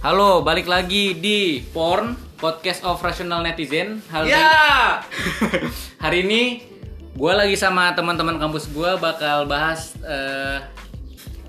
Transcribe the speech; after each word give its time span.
Halo, 0.00 0.40
balik 0.40 0.64
lagi 0.64 1.12
di 1.14 1.38
Porn 1.66 2.16
Podcast 2.34 2.80
of 2.82 2.96
Rational 2.98 3.44
Netizen. 3.44 4.00
Halo, 4.08 4.24
Ya. 4.26 5.04
hari 6.04 6.24
ini 6.24 6.64
gue 7.12 7.32
lagi 7.32 7.52
sama 7.54 7.92
teman-teman 7.92 8.40
kampus 8.40 8.72
gue 8.72 8.96
bakal 8.96 9.44
bahas 9.44 9.92
eh, 10.00 10.64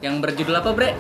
yang 0.04 0.20
berjudul 0.20 0.52
apa, 0.54 0.75
Bre? 0.75 0.92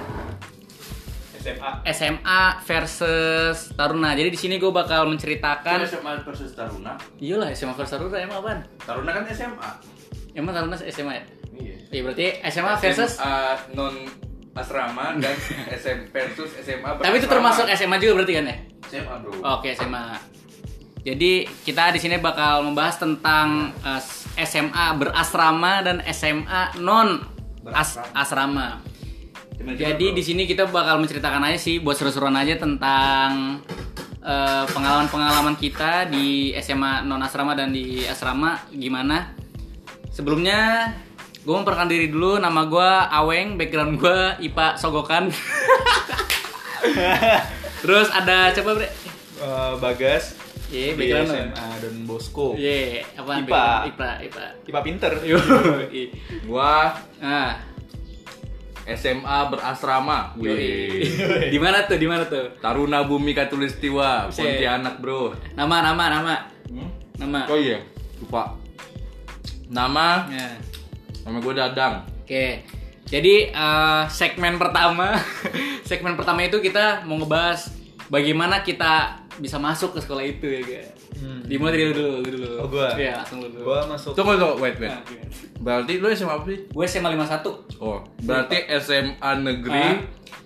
SMA. 1.41 1.71
SMA 1.91 2.41
versus 2.63 3.73
Taruna. 3.73 4.13
Jadi 4.13 4.29
di 4.29 4.39
sini 4.39 4.55
gue 4.55 4.69
bakal 4.69 5.03
Kan 5.03 5.11
menceritakan. 5.11 5.77
SMA 5.83 6.11
versus 6.23 6.53
Taruna. 6.53 6.95
Iyalah 7.17 7.51
SMA 7.51 7.73
versus 7.73 7.91
Taruna 7.91 8.17
emang 8.21 8.39
apaan? 8.39 8.59
Taruna 8.79 9.11
kan 9.11 9.23
SMA. 9.27 9.69
Emang 10.31 10.53
Taruna 10.53 10.77
SMA 10.79 11.13
ya? 11.13 11.23
Iya. 11.51 11.75
Iya 11.91 12.01
berarti 12.05 12.25
SMA 12.47 12.73
versus. 12.79 13.11
SMA 13.11 13.35
non 13.73 13.95
asrama 14.51 15.15
dan 15.17 15.35
SM 15.81 16.11
versus 16.11 16.51
SMA 16.59 16.99
Tapi 16.99 17.15
itu 17.17 17.27
termasuk 17.27 17.65
SMA 17.71 17.95
juga 17.97 18.21
berarti 18.21 18.33
kan 18.35 18.45
ya? 18.47 18.57
SMA 18.91 19.15
bro. 19.23 19.31
Oke 19.57 19.71
SMA. 19.71 20.19
Jadi 21.01 21.49
kita 21.65 21.89
di 21.89 21.99
sini 21.99 22.21
bakal 22.21 22.61
membahas 22.61 23.01
tentang 23.01 23.73
eh, 23.81 24.01
SMA 24.45 24.85
berasrama 24.99 25.81
dan 25.81 25.97
SMA 26.11 26.77
non 26.77 27.17
as- 27.71 27.97
asrama. 28.13 28.83
Jadi 29.61 30.13
di 30.13 30.23
sini 30.25 30.49
kita 30.49 30.65
bakal 30.67 30.97
menceritakan 30.97 31.45
aja 31.45 31.57
sih 31.57 31.77
buat 31.81 31.93
seru-seruan 31.93 32.33
aja 32.33 32.57
tentang 32.57 33.61
eh, 34.21 34.65
pengalaman-pengalaman 34.67 35.55
kita 35.55 36.05
di 36.05 36.53
SMA 36.59 37.01
non 37.01 37.21
asrama 37.21 37.57
dan 37.57 37.73
di 37.73 38.05
asrama 38.05 38.59
gimana. 38.69 39.33
Sebelumnya 40.11 40.91
gue 41.41 41.51
memperkenalkan 41.51 41.89
diri 41.89 42.07
dulu 42.07 42.37
nama 42.37 42.63
gue 42.63 42.89
Aweng, 43.11 43.55
background 43.55 43.97
gue 43.97 44.19
IPA 44.45 44.67
Sogokan. 44.75 45.29
Terus 47.81 48.07
ada 48.09 48.49
coba 48.53 48.69
bre. 48.77 48.87
Eh, 49.41 49.71
Bagas 49.77 50.37
Iya, 50.71 50.93
di 50.93 50.95
background 50.95 51.27
lo. 51.27 51.33
SMA 51.35 51.67
dan 51.81 51.93
Bosco. 52.05 52.47
Iya, 52.55 53.01
apa? 53.17 53.31
IPA. 53.41 53.65
IPA, 53.89 54.09
IPA. 54.23 54.43
IPA 54.69 54.79
pinter. 54.81 55.11
Gua 56.45 56.73
Ah, 57.19 57.51
SMA 58.87 59.37
berasrama. 59.47 60.33
Wih. 60.37 61.05
Di 61.53 61.57
mana 61.57 61.85
tuh? 61.85 61.95
Di 61.95 62.05
mana 62.05 62.23
tuh? 62.23 62.49
Taruna 62.57 63.03
Bumi 63.03 63.31
Katulistiwa. 63.31 64.27
Pontianak, 64.27 64.97
Bro. 64.97 65.37
Nama, 65.53 65.75
nama, 65.85 66.03
nama. 66.09 66.33
Hmm? 66.65 66.89
Nama. 67.19 67.39
Oh 67.45 67.55
iya, 67.55 67.77
lupa. 68.17 68.57
Nama, 69.67 70.07
Ya. 70.29 70.47
Nama 71.25 71.37
gue 71.39 71.53
Dadang. 71.53 71.95
Oke. 72.23 72.65
Jadi 73.11 73.51
eh, 73.51 74.03
segmen 74.07 74.55
pertama, 74.55 75.17
segmen 75.89 76.15
pertama 76.15 76.47
itu 76.47 76.63
kita 76.63 77.03
mau 77.03 77.19
ngebahas 77.19 77.67
bagaimana 78.07 78.63
kita 78.63 79.19
bisa 79.39 79.57
masuk 79.59 79.97
ke 79.97 79.99
sekolah 80.03 80.23
itu 80.23 80.47
ya, 80.47 80.61
guys. 80.63 80.91
Hmm. 81.21 81.43
Dimulai 81.45 81.75
dari 81.75 81.83
lu 81.91 81.93
dulu, 81.93 82.11
lu 82.23 82.29
dulu. 82.39 82.49
Oh, 82.61 82.67
gua? 82.71 82.95
Iya, 82.95 83.19
langsung 83.21 83.43
lu 83.43 83.47
dulu. 83.51 83.63
Gua 83.67 83.79
masuk 83.85 84.11
Tunggu, 84.15 84.39
tunggu, 84.39 84.57
wait, 84.63 84.75
wait. 84.79 84.89
Nah? 84.89 85.03
Berarti 85.61 85.93
lu 86.01 86.07
SMA 86.11 86.33
apa 86.33 86.45
sih? 86.49 86.59
Gue 86.71 86.85
SMA 86.87 87.09
51. 87.13 87.77
Oh, 87.77 87.99
berarti 88.25 88.57
SMA 88.81 89.31
negeri 89.43 89.85
Ah. 89.85 89.97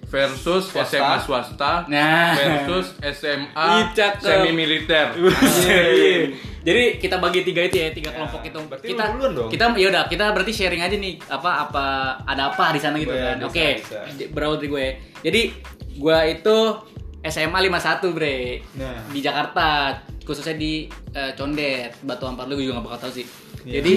Versus 0.06 0.70
Swasta. 0.70 0.96
SMA 0.96 1.18
swasta 1.20 1.72
Nah. 1.86 2.34
versus 2.34 2.94
SMA 3.02 3.92
semi 4.18 4.52
militer. 4.52 5.12
Iya. 5.16 6.30
Jadi 6.66 6.98
kita 6.98 7.22
bagi 7.22 7.42
tiga 7.42 7.62
itu 7.62 7.78
ya, 7.78 7.90
tiga 7.90 8.10
kelompok 8.10 8.42
itu. 8.42 8.58
berarti 8.60 8.86
kita 8.88 9.04
lu 9.06 9.14
duluan 9.16 9.32
dong. 9.36 9.50
kita 9.54 9.66
ya 9.76 9.88
udah 9.88 10.04
kita 10.08 10.34
berarti 10.34 10.50
sharing 10.52 10.82
aja 10.82 10.96
nih 10.96 11.22
apa 11.24 11.70
apa 11.70 11.86
ada 12.26 12.50
apa 12.50 12.74
di 12.74 12.80
sana 12.80 12.98
gitu 12.98 13.14
kan. 13.14 13.38
Oke. 13.40 13.86
Berawal 14.34 14.58
dari 14.58 14.68
gue. 14.68 14.88
Jadi 15.22 15.42
gue 15.96 16.18
itu 16.28 16.58
SMA 17.24 17.60
51 17.64 18.10
bre 18.12 18.38
Nah. 18.76 18.98
di 19.10 19.20
Jakarta 19.20 19.94
khususnya 20.22 20.54
di 20.54 20.86
eh, 21.12 21.32
Condet 21.36 22.02
Batu 22.02 22.26
Ampar 22.26 22.46
lu 22.46 22.58
gue 22.58 22.66
juga 22.66 22.82
gak 22.82 22.86
bakal 22.88 23.00
tahu 23.04 23.14
sih. 23.16 23.26
Iya, 23.62 23.82
jadi 23.82 23.92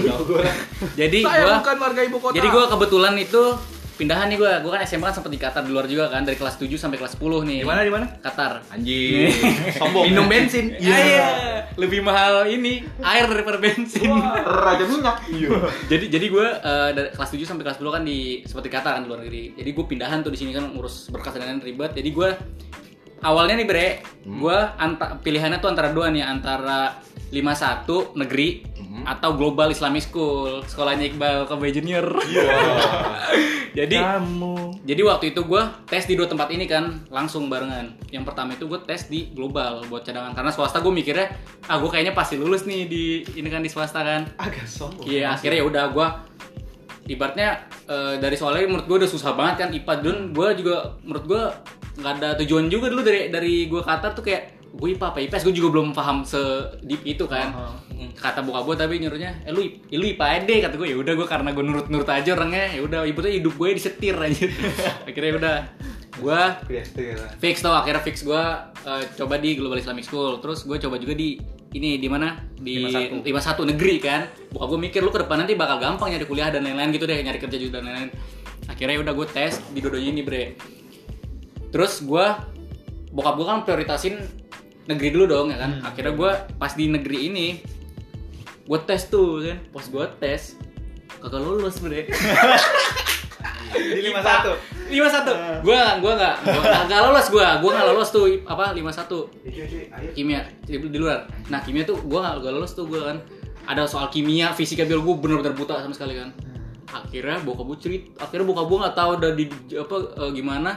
jadi 1.00 1.18
Saya 1.22 1.40
gue 1.42 1.54
bukan 1.60 1.76
warga 1.78 2.00
ibu 2.02 2.16
kota. 2.18 2.34
jadi 2.34 2.48
gue 2.48 2.64
kebetulan 2.68 3.14
itu 3.16 3.44
pindahan 3.98 4.30
nih 4.30 4.38
gue 4.38 4.52
gue 4.62 4.70
kan 4.70 4.80
SMA 4.86 5.10
kan 5.10 5.14
sempet 5.18 5.34
di 5.34 5.40
Qatar 5.42 5.66
di 5.66 5.74
luar 5.74 5.90
juga 5.90 6.06
kan 6.06 6.22
dari 6.22 6.38
kelas 6.38 6.54
7 6.54 6.70
sampai 6.78 7.02
kelas 7.02 7.18
10 7.18 7.50
nih 7.50 7.58
di 7.60 7.66
mana 7.66 7.82
di 7.82 7.90
mana? 7.90 8.06
Qatar 8.22 8.62
Anjing. 8.70 9.26
Sombong. 9.74 10.06
Minum 10.06 10.30
bensin. 10.30 10.70
Iya, 10.78 10.96
iya. 11.02 11.26
Lebih 11.74 12.06
mahal 12.06 12.46
ini 12.46 12.86
air 13.02 13.26
daripada 13.26 13.58
bensin. 13.58 14.06
Raja 14.46 14.86
minyak. 14.86 15.16
Iya. 15.34 15.50
jadi 15.90 16.04
jadi 16.14 16.26
gue 16.30 16.46
eh, 16.46 16.90
dari 16.94 17.08
kelas 17.10 17.30
7 17.34 17.42
sampai 17.42 17.64
kelas 17.66 17.82
10 17.82 17.96
kan 17.98 18.02
di 18.06 18.46
seperti 18.46 18.68
kata 18.70 18.88
kan 18.94 19.02
di 19.02 19.08
luar 19.10 19.26
negeri. 19.26 19.58
Jadi 19.58 19.70
gue 19.74 19.84
pindahan 19.90 20.22
tuh 20.22 20.30
di 20.30 20.38
sini 20.38 20.54
kan 20.54 20.70
ngurus 20.70 21.10
berkas 21.10 21.34
dan 21.34 21.50
lain-lain 21.50 21.66
ribet. 21.66 21.90
Jadi 21.98 22.08
gue 22.14 22.28
awalnya 23.26 23.58
nih 23.58 23.66
bre, 23.66 23.88
gue 24.22 24.58
anta, 24.78 25.18
pilihannya 25.18 25.58
tuh 25.58 25.74
antara 25.74 25.90
dua 25.90 26.14
nih 26.14 26.22
antara 26.22 27.02
51 27.28 28.16
negeri 28.16 28.64
atau 29.04 29.36
global 29.36 29.70
Islamic 29.70 30.08
School 30.08 30.64
sekolahnya 30.64 31.12
Iqbal 31.12 31.44
Kobe 31.48 31.70
Junior. 31.70 32.04
jadi 33.78 33.96
kamu. 34.00 34.82
jadi 34.82 35.02
waktu 35.06 35.24
itu 35.36 35.44
gue 35.44 35.62
tes 35.86 36.08
di 36.08 36.16
dua 36.16 36.26
tempat 36.26 36.48
ini 36.50 36.64
kan 36.64 37.04
langsung 37.12 37.46
barengan. 37.52 37.94
Yang 38.08 38.24
pertama 38.28 38.56
itu 38.56 38.64
gue 38.66 38.80
tes 38.84 39.06
di 39.06 39.32
global 39.32 39.84
buat 39.86 40.02
cadangan 40.04 40.32
karena 40.32 40.50
swasta 40.50 40.80
gue 40.80 40.92
mikirnya 40.92 41.30
ah 41.68 41.76
gue 41.78 41.90
kayaknya 41.92 42.16
pasti 42.16 42.40
lulus 42.40 42.64
nih 42.64 42.88
di 42.88 43.04
ini 43.36 43.48
kan 43.48 43.62
di 43.62 43.70
swasta 43.70 44.00
kan. 44.02 44.22
Agak 44.40 44.66
sombong. 44.66 45.04
Iya 45.04 45.36
akhirnya 45.36 45.58
ya 45.62 45.66
udah 45.68 45.84
gue 45.92 46.08
ibaratnya 47.08 47.48
eh, 47.88 48.14
dari 48.20 48.36
soalnya 48.36 48.68
menurut 48.68 48.86
gue 48.88 48.96
udah 49.04 49.10
susah 49.10 49.32
banget 49.32 49.54
kan 49.64 49.68
IPA 49.72 49.94
dan 50.04 50.16
gue 50.36 50.48
juga 50.60 50.76
menurut 51.04 51.24
gue 51.24 51.42
nggak 51.98 52.12
ada 52.22 52.28
tujuan 52.44 52.70
juga 52.70 52.86
dulu 52.92 53.02
dari 53.02 53.32
dari 53.32 53.66
gue 53.66 53.82
Qatar 53.82 54.14
tuh 54.14 54.22
kayak 54.22 54.57
gue 54.74 54.88
IPA 54.94 55.06
apa? 55.10 55.18
IPS 55.24 55.42
gue 55.48 55.54
juga 55.56 55.68
belum 55.78 55.96
paham 55.96 56.22
se 56.22 56.40
deep 56.84 57.02
itu 57.04 57.24
kan. 57.24 57.54
Aha. 57.54 57.76
kata 58.18 58.46
buka 58.46 58.62
gue 58.62 58.74
tapi 58.78 58.94
nyuruhnya 59.02 59.42
eh 59.42 59.50
lu 59.50 59.62
lu 59.90 60.06
IPA 60.14 60.46
deh 60.46 60.58
kata 60.62 60.74
gue 60.78 60.88
ya 60.90 60.96
udah 60.98 61.14
gue 61.18 61.26
karena 61.26 61.50
gue 61.50 61.64
nurut 61.66 61.86
nurut 61.90 62.06
aja 62.06 62.30
orangnya 62.34 62.78
ya 62.78 62.80
udah 62.86 63.02
ibu 63.06 63.18
tuh 63.18 63.30
hidup 63.30 63.54
gue 63.58 63.68
disetir 63.74 64.14
aja. 64.14 64.46
Akhirnya 65.08 65.30
ya 65.30 65.36
udah 65.38 65.56
gue 66.18 66.40
ya. 66.74 66.82
fix 67.38 67.62
tau 67.62 67.78
akhirnya 67.78 68.02
fix 68.02 68.26
gue 68.26 68.42
eh, 68.86 69.02
coba 69.14 69.38
di 69.38 69.54
Global 69.54 69.78
Islamic 69.78 70.06
School. 70.06 70.42
Terus 70.42 70.66
gue 70.66 70.78
coba 70.78 70.98
juga 70.98 71.14
di 71.14 71.38
ini 71.74 72.00
di 72.00 72.08
mana? 72.08 72.38
Di 72.56 72.88
51. 73.22 73.28
51 73.28 73.70
negeri 73.76 73.94
kan. 74.00 74.20
Buka 74.50 74.64
gue 74.66 74.78
mikir 74.88 75.00
lu 75.04 75.12
ke 75.12 75.20
depan 75.22 75.44
nanti 75.44 75.52
bakal 75.54 75.78
gampang 75.78 76.10
nyari 76.14 76.26
kuliah 76.26 76.48
dan 76.48 76.64
lain-lain 76.64 76.90
gitu 76.94 77.04
deh 77.04 77.18
nyari 77.20 77.38
kerja 77.38 77.56
juga 77.60 77.80
dan 77.80 77.92
lain-lain. 77.92 78.10
Akhirnya 78.68 78.96
udah 79.00 79.12
gue 79.14 79.26
tes 79.28 79.60
di 79.72 79.78
dua 79.78 80.00
ini 80.00 80.20
bre. 80.24 80.56
Terus 81.68 82.00
gue 82.02 82.26
bokap 83.12 83.34
gue 83.36 83.46
kan 83.46 83.58
prioritasin 83.64 84.16
negeri 84.88 85.08
dulu 85.12 85.24
dong 85.28 85.46
ya 85.52 85.58
kan? 85.60 85.84
Akhirnya 85.84 86.16
gue 86.16 86.30
pas 86.56 86.72
di 86.72 86.88
negeri 86.88 87.18
ini 87.28 87.46
gue 88.64 88.78
tes 88.88 89.06
tuh 89.12 89.44
kan? 89.44 89.58
Pas 89.70 89.84
gue 89.84 90.04
tes 90.16 90.56
kagak 91.20 91.40
lulus 91.44 91.76
bre. 91.78 92.08
Di 93.68 94.00
51. 94.00 94.08
lima 94.88 95.08
satu? 95.12 95.32
gue 95.60 95.76
gue 95.76 96.12
nggak 96.16 96.34
gue 96.48 96.62
nggak 96.88 97.00
lolos 97.04 97.28
gue 97.28 97.44
gue 97.44 97.70
nggak 97.76 97.88
lolos 97.92 98.08
tuh 98.08 98.24
apa 98.48 98.72
lima 98.72 98.88
satu. 98.88 99.28
Kimia 100.16 100.48
di, 100.64 100.80
di 100.80 100.98
luar. 100.98 101.28
Nah 101.52 101.60
kimia 101.60 101.84
tuh 101.84 102.00
gue 102.00 102.18
nggak 102.18 102.48
lolos 102.48 102.72
tuh 102.72 102.88
gue 102.88 102.96
kan? 102.96 103.20
Ada 103.68 103.84
soal 103.84 104.08
kimia 104.08 104.56
fisika 104.56 104.88
biologi 104.88 105.12
gue 105.12 105.16
bener-bener 105.20 105.52
buta 105.52 105.84
sama 105.84 105.92
sekali 105.92 106.16
kan? 106.16 106.32
Akhirnya 106.88 107.44
bokap 107.44 107.68
gue 107.68 107.78
cerita 107.84 108.24
akhirnya 108.24 108.48
bokap 108.48 108.64
gue 108.64 108.78
nggak 108.80 108.96
tahu 108.96 109.10
udah 109.20 109.30
di 109.36 109.44
apa 109.76 109.96
eh, 110.16 110.30
gimana 110.32 110.70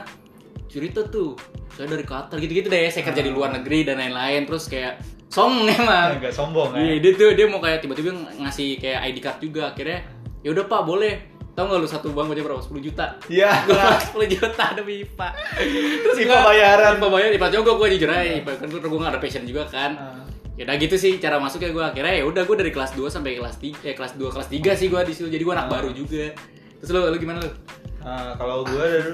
cerita 0.72 1.04
tuh 1.04 1.36
saya 1.70 1.84
dari 1.86 2.00
Qatar 2.02 2.36
gitu-gitu 2.38 2.66
deh 2.66 2.88
saya 2.88 3.04
kerja 3.04 3.20
di 3.20 3.28
luar 3.28 3.52
negeri 3.52 3.84
dan 3.84 3.96
lain-lain 3.96 4.44
terus 4.44 4.66
kayak 4.66 5.00
song 5.28 5.64
emang 5.64 6.12
Agak 6.16 6.32
sombong 6.32 6.72
Iya, 6.72 6.96
ya. 6.96 6.96
dia 6.98 7.12
tuh 7.14 7.30
dia 7.32 7.46
mau 7.46 7.56
kayak 7.58 7.80
tiba-tiba 7.80 8.08
ngasih 8.38 8.76
kayak 8.76 9.00
ID 9.06 9.16
card 9.18 9.38
juga. 9.38 9.62
Akhirnya 9.68 10.04
ya 10.40 10.50
udah 10.50 10.64
Pak, 10.66 10.82
boleh. 10.82 11.14
Tahu 11.52 11.64
nggak 11.66 11.78
lu 11.78 11.86
satu 11.86 12.08
bank 12.10 12.32
aja 12.32 12.40
berapa? 12.42 12.60
10 12.60 12.80
juta. 12.82 13.16
Iya. 13.26 13.48
Gua 13.68 13.96
10 13.96 14.28
juta 14.30 14.64
demi 14.72 15.00
IPA. 15.00 15.28
Terus 16.02 16.16
IPA 16.18 16.28
gua- 16.30 16.44
bayaran. 16.46 16.92
IPA 16.94 17.08
bayaran, 17.10 17.32
IPA 17.34 17.48
juga 17.50 17.70
gue 17.74 17.86
jujur 17.92 18.08
aja. 18.08 18.32
IPA 18.34 18.52
kan 18.54 18.66
gue 18.68 18.80
nggak 18.94 19.12
ada 19.12 19.20
passion 19.20 19.44
juga 19.44 19.62
kan. 19.66 19.90
Ah. 19.94 20.24
Ya 20.52 20.64
udah 20.64 20.76
gitu 20.76 20.96
sih 20.96 21.16
cara 21.16 21.36
masuknya 21.36 21.68
gue. 21.70 21.84
Akhirnya 21.86 22.12
ya 22.14 22.24
udah 22.24 22.42
gue 22.42 22.56
dari 22.58 22.68
kelas 22.70 22.92
2 22.92 23.04
sampai 23.06 23.32
kelas 23.34 23.56
3 23.56 23.84
eh 23.84 23.92
kelas 23.94 24.12
2 24.16 24.28
kelas 24.28 24.48
3 24.48 24.68
sih 24.74 24.88
gue 24.88 25.00
di 25.02 25.12
situ. 25.12 25.28
Jadi 25.28 25.40
gue 25.40 25.54
anak 25.54 25.66
Ah. 25.66 25.72
baru 25.74 25.92
juga. 25.92 26.28
Terus 26.76 26.88
lu 26.90 27.00
lu 27.04 27.16
gimana 27.16 27.38
lu? 27.38 27.48
Nah, 28.00 28.32
kalau 28.34 28.64
gue 28.64 28.88
dari 28.90 29.12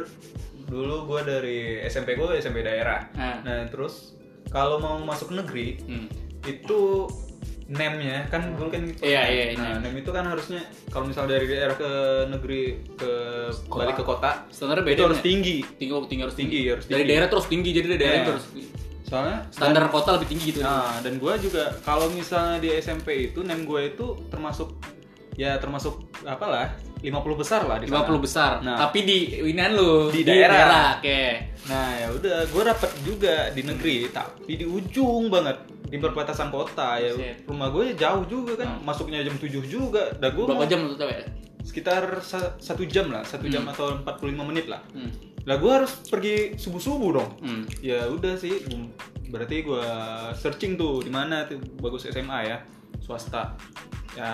dulu 0.69 1.05
gue 1.07 1.21
dari 1.23 1.59
SMP 1.83 2.15
gue 2.15 2.37
SMP 2.37 2.61
daerah. 2.61 3.09
Ah. 3.15 3.41
Nah 3.41 3.65
terus 3.67 4.13
kalau 4.49 4.77
mau 4.77 4.97
masuk 4.99 5.33
negeri 5.33 5.81
Hmm. 5.83 6.07
itu 6.43 7.09
nemnya 7.69 8.25
kan 8.27 8.57
dulu 8.57 8.69
kan 8.71 8.81
gitu. 8.83 9.05
Iya, 9.05 9.23
iya, 9.29 9.45
Nah, 9.53 9.77
nem. 9.77 9.93
itu 9.93 10.09
kan 10.09 10.25
harusnya 10.25 10.65
kalau 10.89 11.05
misalnya 11.05 11.37
dari 11.37 11.47
daerah 11.47 11.77
ke 11.77 11.91
negeri 12.27 12.63
ke 12.97 13.13
balik 13.69 14.01
ke 14.01 14.05
kota 14.05 14.49
Standarnya 14.49 14.85
itu 14.87 14.97
beda. 14.97 15.05
harus 15.05 15.21
tinggi. 15.21 15.57
Tinggi, 15.77 15.93
oh, 15.93 16.01
tinggi 16.03 16.23
harus 16.25 16.33
tinggi. 16.33 16.57
Tinggi, 16.57 16.71
harus 16.71 16.85
Dari 16.87 16.97
tinggi. 16.97 17.11
daerah 17.13 17.29
terus 17.29 17.47
tinggi, 17.47 17.71
jadi 17.71 17.87
dari 17.87 18.01
daerah 18.01 18.15
Iya. 18.15 18.25
itu 18.25 18.33
harus 18.33 18.47
Soalnya 19.05 19.37
standar 19.49 19.85
kota 19.89 20.11
lebih 20.17 20.29
tinggi 20.29 20.45
gitu. 20.49 20.61
Nah, 20.61 20.97
dan 21.01 21.17
gue 21.17 21.33
juga 21.41 21.77
kalau 21.81 22.09
misalnya 22.09 22.57
di 22.57 22.73
SMP 22.75 23.09
itu 23.27 23.41
nem 23.41 23.65
gue 23.65 23.81
itu 23.87 24.07
termasuk 24.29 24.73
ya 25.33 25.57
termasuk 25.57 26.08
apalah 26.23 26.67
50 26.99 27.15
besar 27.37 27.63
lah 27.63 27.79
di 27.79 27.87
50 27.87 27.95
sana. 27.95 28.19
besar. 28.19 28.51
Nah, 28.61 28.77
Tapi 28.81 28.99
di 29.03 29.19
inian 29.45 29.71
lu 29.71 30.11
Di 30.11 30.23
daerah. 30.23 30.99
Oke. 30.99 31.55
Nah 31.65 31.89
ya 31.95 32.09
udah, 32.11 32.39
gue 32.45 32.63
dapet 32.65 32.91
juga 33.03 33.35
di 33.51 33.63
negeri, 33.63 33.97
tapi 34.09 34.53
di 34.53 34.65
ujung 34.65 35.29
banget 35.29 35.55
di 35.85 35.97
perbatasan 35.97 36.49
kota 36.49 36.97
ya. 36.97 37.13
Buset. 37.13 37.45
Rumah 37.45 37.69
gue 37.71 37.85
jauh 37.95 38.25
juga 38.25 38.53
kan, 38.57 38.83
masuknya 38.83 39.21
jam 39.21 39.35
7 39.35 39.47
juga. 39.63 40.11
Dan 40.13 40.33
gue 40.33 40.45
Berapa 40.45 40.67
jam 40.67 40.83
lu 40.83 40.95
tahu 40.95 41.07
ya? 41.09 41.23
sekitar 41.61 42.03
sa- 42.19 42.57
satu 42.57 42.83
jam 42.83 43.09
lah, 43.09 43.21
satu 43.23 43.45
jam 43.45 43.63
Hmm. 43.63 43.71
atau 43.71 43.87
45 43.99 44.43
menit 44.43 44.67
lah. 44.67 44.81
Hmm. 44.91 45.13
Lah 45.45 45.55
gue 45.55 45.71
harus 45.71 46.01
pergi 46.03 46.57
subuh 46.57 46.77
subuh 46.77 47.11
dong. 47.15 47.31
Hmm. 47.39 47.63
Ya 47.79 48.05
udah 48.05 48.35
sih, 48.35 48.65
berarti 49.27 49.63
gue 49.63 49.85
searching 50.35 50.75
tuh 50.75 50.99
di 50.99 51.09
mana 51.09 51.45
tuh 51.45 51.61
bagus 51.79 52.05
SMA 52.05 52.39
ya, 52.43 52.59
swasta. 52.99 53.55
Ya 54.19 54.31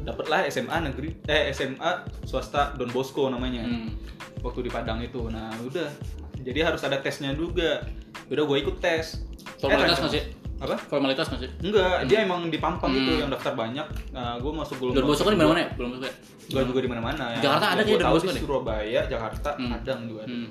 dapatlah 0.00 0.48
SMA 0.48 0.72
negeri, 0.82 1.12
eh 1.28 1.52
SMA 1.52 1.90
swasta 2.24 2.72
Don 2.72 2.88
Bosco 2.88 3.28
namanya 3.28 3.60
Hmm. 3.62 3.92
waktu 4.40 4.64
di 4.64 4.70
Padang 4.72 4.96
itu. 4.98 5.28
Nah 5.28 5.52
udah, 5.60 5.92
jadi 6.40 6.64
harus 6.64 6.80
ada 6.80 6.96
tesnya 6.96 7.36
juga. 7.36 7.84
Udah 8.26 8.42
gue 8.42 8.56
ikut 8.58 8.80
tes. 8.80 9.20
Formalitas 9.60 10.00
Eh, 10.00 10.04
masih 10.08 10.22
Apa? 10.56 10.72
formalitas 10.80 11.28
masih. 11.28 11.52
Enggak, 11.60 12.08
dia 12.08 12.24
emang 12.24 12.48
di 12.48 12.56
Pampang 12.56 12.88
Hmm. 12.88 12.98
gitu 12.98 13.12
yang 13.18 13.28
daftar 13.28 13.52
banyak. 13.52 13.84
Nah, 14.08 14.40
gue 14.40 14.48
masuk 14.48 14.80
belum. 14.80 14.92
Don 14.94 15.04
Bosco 15.04 15.22
kan 15.22 15.36
di 15.36 15.38
mana-mana 15.38 15.60
ya? 15.60 15.70
Belum 15.76 15.88
masuk 15.92 16.08
ya? 16.08 16.14
Gue 16.48 16.62
juga 16.64 16.80
di 16.80 16.88
mana-mana 16.88 17.24
ya. 17.36 17.38
Jakarta 17.44 17.66
ada 17.76 17.82
gua 17.84 17.96
Don 18.00 18.08
Bosco 18.10 18.30
deh. 18.32 18.40
Surabaya, 18.40 19.00
Jakarta, 19.04 19.50
Hmm. 19.52 19.68
Padang 19.70 20.00
juga. 20.08 20.24
Hmm. 20.24 20.48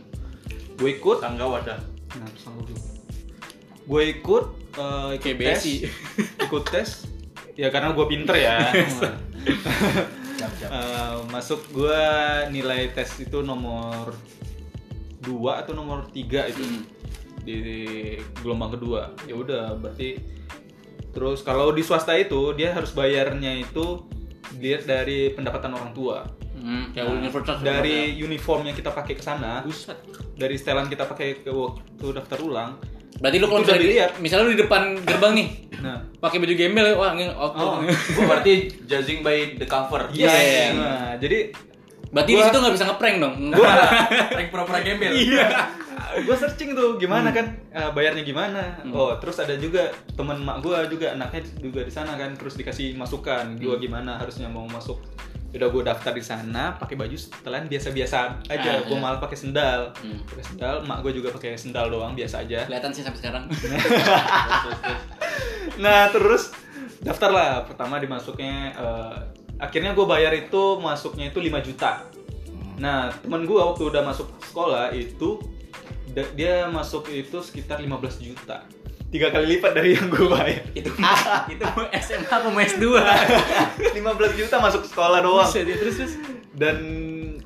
Gue 0.77 0.89
ikut. 0.93 1.17
Tangga 1.17 1.45
wadah. 1.49 1.79
Nah. 2.21 2.29
Gue 3.85 4.01
ikut, 4.11 4.45
eh, 4.77 5.09
ikut 5.15 5.23
Kayak 5.23 5.57
tes, 5.57 5.61
ikut 6.39 6.63
tes. 6.67 6.89
Ya 7.55 7.67
karena 7.69 7.91
gue 7.91 8.05
pinter 8.05 8.35
ya. 8.35 8.55
Eh, 10.61 11.15
masuk 11.27 11.57
gue 11.71 12.01
nilai 12.49 12.91
tes 12.91 13.07
itu 13.17 13.39
nomor 13.39 14.13
2 15.21 15.31
atau 15.55 15.73
nomor 15.73 16.05
3 16.07 16.21
itu 16.45 16.61
Hmm. 16.61 16.83
di 17.41 17.57
gelombang 18.35 18.73
kedua 18.73 19.13
ya 19.23 19.33
udah 19.33 19.73
berarti 19.75 20.17
terus 21.11 21.41
kalau 21.41 21.69
di 21.69 21.81
swasta 21.81 22.13
itu 22.13 22.53
dia 22.53 22.73
harus 22.73 22.89
bayarnya 22.89 23.57
itu 23.59 24.01
dilihat 24.55 24.85
dari 24.85 25.29
pendapatan 25.29 25.71
orang 25.71 25.91
tua 25.91 26.25
Hmm, 26.55 26.89
kayak 26.89 27.05
Nah, 27.05 27.13
universitas 27.19 27.57
dari 27.61 27.97
uniform 28.15 28.65
yang 28.65 28.73
kita 28.73 28.89
pakai 28.89 29.13
ke 29.13 29.21
sana 29.21 29.61
dari 30.33 30.55
setelan 30.55 30.87
kita 30.87 31.05
pakai 31.05 31.41
ke 31.41 31.49
waktu 31.49 32.05
daftar 32.11 32.39
ulang 32.39 32.71
Berarti 33.15 33.37
lu 33.37 33.45
kalau 33.45 33.61
misalnya, 33.61 33.81
dilihat. 33.81 34.11
misalnya 34.19 34.43
lu 34.43 34.51
di 34.51 34.59
depan 34.59 34.81
gerbang 34.99 35.33
nih, 35.35 35.47
nah 35.85 35.97
pakai 36.17 36.37
baju 36.39 36.53
gembel, 36.53 36.97
wah 36.97 37.13
ini 37.13 37.29
auto. 37.29 37.61
Oh. 37.61 37.77
Gua 38.17 38.23
berarti 38.27 38.53
judging 38.83 39.21
by 39.21 39.53
the 39.53 39.65
cover. 39.65 40.09
iya 40.09 40.25
Iya. 40.25 40.65
nah 40.73 41.13
jadi 41.15 41.53
Berarti 42.05 42.31
di 42.31 42.37
Gua- 42.37 42.47
situ 42.47 42.57
nggak 42.57 42.73
bisa 42.73 42.85
ngeprank 42.87 43.15
dong. 43.19 43.35
Prank 44.31 44.47
pura-pura 44.49 44.79
gembel. 44.79 45.11
Iya. 45.11 45.47
gue 46.15 46.31
searching 46.31 46.71
tuh 46.71 46.95
gimana 46.95 47.27
kan 47.29 47.43
eh, 47.69 47.91
bayarnya 47.91 48.23
gimana. 48.23 48.79
Oh 48.89 49.19
terus 49.19 49.35
ada 49.35 49.51
juga 49.53 49.83
teman 50.15 50.39
mak 50.39 50.63
gue 50.63 50.71
juga 50.87 51.11
anaknya 51.11 51.43
juga 51.59 51.83
di 51.83 51.91
sana 51.91 52.15
kan 52.15 52.31
terus 52.33 52.55
dikasih 52.55 52.95
masukan 52.95 53.59
gue 53.59 53.75
gimana 53.77 54.15
harusnya 54.15 54.47
mau 54.47 54.63
masuk. 54.65 54.95
Udah 55.51 55.67
gue 55.67 55.83
daftar 55.83 56.11
di 56.11 56.19
sana 56.19 56.71
pakai 56.73 56.95
baju 56.95 57.15
setelan 57.15 57.67
biasa-biasa 57.67 58.43
aja. 58.45 58.69
Ah, 58.69 58.79
gue 58.81 58.91
iya. 58.91 58.99
malah 59.01 59.19
pakai 59.19 59.35
sendal. 59.35 59.91
Hmm. 59.93 60.19
Pakai 60.25 60.43
sendal. 60.45 60.75
Mak 60.83 60.99
gue 60.99 61.11
juga 61.13 61.31
pakai 61.31 61.55
sendal 61.55 61.87
doang 61.87 62.11
biasa 62.11 62.43
aja. 62.43 62.63
Kelihatan 62.63 62.91
sih 62.91 63.03
sampai 63.03 63.19
sekarang. 63.19 63.43
Nah 65.79 66.09
terus 66.11 66.51
daftar 67.01 67.29
lah 67.31 67.49
pertama 67.67 67.99
dimasuknya 68.01 68.73
eh, 68.75 69.17
akhirnya 69.59 69.95
gue 69.95 70.05
bayar 70.07 70.31
itu 70.35 70.79
masuknya 70.79 71.31
itu 71.31 71.39
5 71.39 71.67
juta. 71.67 72.03
Nah 72.79 73.11
temen 73.11 73.47
gue 73.47 73.55
waktu 73.55 73.83
udah 73.87 74.03
masuk 74.03 74.27
sekolah 74.43 74.91
itu 74.95 75.39
dia 76.35 76.71
masuk 76.71 77.11
itu 77.11 77.43
sekitar 77.43 77.83
15 77.83 78.23
juta. 78.23 78.63
Tiga 79.11 79.31
kali 79.31 79.55
lipat 79.55 79.71
dari 79.75 79.95
yang 79.95 80.11
gue 80.11 80.27
bayar. 80.27 80.63
itu 80.75 80.91
itu 81.53 81.65
SMA 82.03 82.27
apa 82.27 82.47
mau 82.51 82.59
S2? 82.59 82.83
15 82.83 84.39
juta 84.39 84.55
masuk 84.59 84.83
sekolah 84.87 85.19
doang. 85.23 85.47
Ya, 85.47 85.75
terus 85.75 85.95
terus. 85.99 86.13
Dan 86.55 86.77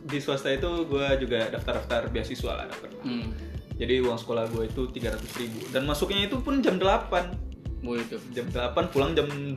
di 0.10 0.18
swasta 0.18 0.50
itu 0.50 0.66
gue 0.66 1.08
juga 1.22 1.50
daftar-daftar 1.54 2.10
beasiswa 2.10 2.52
lah 2.58 2.66
daftar. 2.70 2.90
Hmm. 3.06 3.30
Jadi 3.78 4.02
uang 4.02 4.18
sekolah 4.18 4.50
gue 4.50 4.66
itu 4.66 4.82
300 4.92 5.40
ribu. 5.40 5.60
Dan 5.70 5.86
masuknya 5.86 6.25
itu 6.25 6.42
pun 6.42 6.58
jam 6.60 6.82
8. 6.82 7.49
Mau 7.80 7.96
itu. 7.96 8.20
Jam 8.31 8.46
8 8.52 8.76
pulang 8.92 9.16
jam 9.16 9.26
2. 9.26 9.56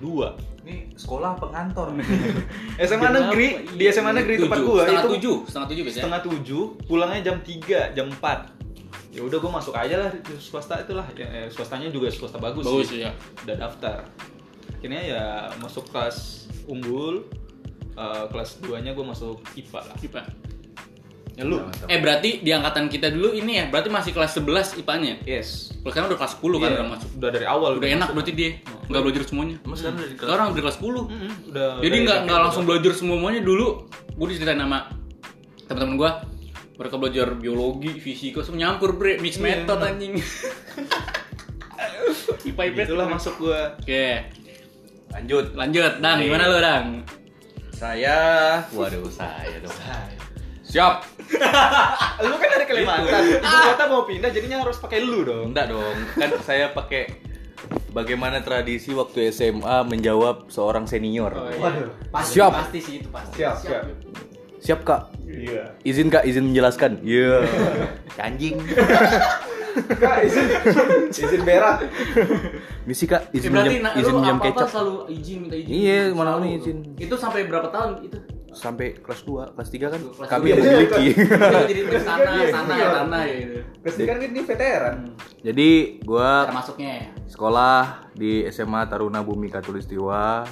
Ini 0.63 0.95
sekolah 0.95 1.35
apa 1.35 1.47
kantor? 1.51 1.99
SMA 2.87 3.09
negeri 3.11 3.47
di 3.75 3.85
SMA 3.91 4.13
negeri 4.15 4.47
tempat 4.47 4.59
Tujuh. 4.63 4.69
gua 4.71 4.83
setengah 4.87 5.03
itu 5.03 5.11
tujuh, 5.19 5.37
setengah 5.51 5.69
tujuh 5.69 5.83
biasanya. 5.83 6.03
setengah 6.07 6.21
tujuh 6.23 6.63
pulangnya 6.87 7.21
jam 7.25 7.37
3 7.43 7.99
jam 7.99 8.07
4 8.09 8.63
ya 9.13 9.21
udah 9.21 9.37
gue 9.37 9.53
masuk 9.53 9.75
aja 9.77 9.97
lah 9.99 10.09
di 10.09 10.33
swasta 10.41 10.81
itulah 10.81 11.05
ya, 11.13 11.27
eh, 11.29 11.49
swastanya 11.51 11.93
juga 11.93 12.09
swasta 12.09 12.41
bagus, 12.41 12.65
Bagus 12.65 12.89
sih. 12.89 13.05
ya. 13.05 13.13
udah 13.45 13.57
daftar 13.61 14.09
akhirnya 14.73 15.03
ya 15.05 15.23
masuk 15.61 15.85
kelas 15.93 16.49
unggul 16.65 17.29
eh, 17.93 18.25
kelas 18.33 18.63
2 18.65 18.73
nya 18.81 18.97
gue 18.97 19.05
masuk 19.05 19.37
IPA 19.53 19.81
lah 19.85 19.97
IPA. 20.01 20.23
Ya 21.33 21.43
lu 21.43 21.57
Eh 21.87 21.97
berarti 21.97 22.39
di 22.39 22.51
angkatan 22.51 22.87
kita 22.87 23.09
dulu 23.09 23.33
ini 23.33 23.57
ya, 23.57 23.65
berarti 23.67 23.89
masih 23.89 24.11
kelas 24.11 24.37
11 24.37 24.77
IPA-nya. 24.79 25.15
yes 25.25 25.73
Kalau 25.75 25.91
sekarang 25.91 26.09
udah 26.09 26.19
kelas 26.19 26.33
10 26.37 26.45
kan 26.53 26.53
Iya, 26.63 26.75
udah 26.75 26.87
masuk. 26.89 27.09
udah 27.15 27.31
dari 27.31 27.47
awal 27.47 27.71
Udah 27.75 27.89
enak 27.91 28.09
berarti 28.11 28.33
dia. 28.33 28.51
Enggak 28.85 29.03
belajar 29.03 29.23
semuanya. 29.25 29.57
Emang 29.59 29.75
sekarang 29.75 29.97
udah 29.97 30.05
di 30.05 30.13
kelas? 30.13 30.27
Sekarang 30.27 30.47
udah 30.47 30.63
kelas 30.63 30.77
10. 30.77 30.85
Mm-mm, 30.85 31.33
udah 31.49 31.67
Jadi 31.79 31.89
dari 31.89 32.03
nggak 32.03 32.13
SMP 32.15 32.23
nggak 32.23 32.35
udah. 32.35 32.45
langsung 32.45 32.65
belajar 32.65 32.93
semuanya 32.93 33.41
dulu. 33.41 33.67
Gue 34.13 34.27
diceritain 34.29 34.59
sama 34.59 34.79
teman-teman 35.65 35.95
gue. 35.97 36.11
Mereka 36.73 36.95
belajar 36.97 37.29
biologi, 37.35 37.91
fisika, 37.97 38.41
semua 38.41 38.61
nyampur 38.63 38.93
bre, 38.93 39.17
mix 39.19 39.37
Iya, 39.37 39.45
method 39.63 39.79
anjing. 39.79 40.13
IPA 42.45 42.63
IPS. 42.67 42.87
itulah 42.87 43.07
masuk 43.09 43.35
gue 43.41 43.61
Oke, 43.79 44.07
Lanjut. 45.11 45.47
lanjut. 45.55 45.93
Dang, 45.99 46.19
gimana 46.19 46.45
lu, 46.47 46.59
Dang? 46.59 46.87
Saya, 47.73 48.19
waduh 48.71 49.07
saya 49.09 49.59
dong. 49.59 49.75
Siap. 50.63 51.05
Lu 52.23 52.35
kan 52.35 52.49
dari 52.51 52.65
Kalimantan 52.65 53.23
ibu 53.35 53.59
kota 53.67 53.85
mau 53.87 54.03
pindah 54.03 54.31
jadinya 54.31 54.59
harus 54.61 54.77
pakai 54.77 54.99
lu 55.01 55.23
dong 55.23 55.47
Enggak 55.49 55.67
dong, 55.69 55.97
kan 56.15 56.31
saya 56.41 56.71
pakai 56.71 57.09
bagaimana 57.89 58.41
tradisi 58.41 58.91
waktu 58.91 59.31
SMA 59.31 59.85
menjawab 59.85 60.49
seorang 60.49 60.85
senior. 60.85 61.31
Waduh. 61.31 61.93
Pasti, 62.11 62.37
Siap. 62.37 62.53
Pasti 62.53 62.79
sih 62.79 62.95
itu 62.99 63.09
pasti. 63.09 63.35
Siap, 63.39 63.55
siap. 63.59 63.83
Siap 64.59 64.81
kak. 64.83 65.03
iya 65.25 65.75
Izin 65.83 66.07
kak, 66.07 66.23
izin 66.23 66.47
menjelaskan. 66.47 67.03
Iya. 67.03 67.43
Anjing. 68.17 68.57
kak 69.73 70.17
izin 70.23 70.47
izin 71.09 71.43
berak 71.43 71.81
Misi 72.83 73.05
kak, 73.07 73.31
Eh, 73.31 73.39
izin 73.39 73.51
berarti 73.51 73.69
minjem, 73.73 73.83
nah, 73.83 73.93
izin 73.95 74.11
lu 74.11 74.19
minjem 74.19 74.37
apa-apa 74.37 74.53
kecap. 74.55 74.69
selalu 74.69 74.95
izin 75.09 75.37
minta 75.41 75.57
izin. 75.57 75.71
Iya, 75.71 75.99
mana 76.13 76.31
nih 76.39 76.51
izin. 76.59 76.77
Itu 76.97 77.15
sampai 77.15 77.47
berapa 77.47 77.69
tahun 77.69 77.91
itu? 78.03 78.19
Sampai 78.53 78.93
kelas 78.95 79.25
2, 79.25 79.53
kelas 79.53 79.69
3 79.69 79.89
kan 79.89 80.01
Kelas 80.03 80.29
kami 80.29 80.45
tiga. 80.45 80.53
yang 80.53 80.61
memiliki. 80.63 81.05
Itu 81.11 81.61
jadi 81.67 81.83
sana, 82.05 82.31
Iya, 82.31 82.47
sana, 82.51 82.73
iya. 82.73 82.89
sana 82.93 83.21
gitu. 83.27 83.57
Terus 83.83 83.95
dia 83.97 84.07
kan 84.07 84.19
ini 84.21 84.41
veteran. 84.41 84.97
Jadi 85.41 85.69
gua 86.03 86.31
Cara 86.45 86.55
masuknya. 86.55 86.95
sekolah 87.27 87.77
di 88.13 88.45
SMA 88.47 88.87
Taruna 88.87 89.21
Bumi 89.21 89.49
Katulistiwa. 89.49 90.45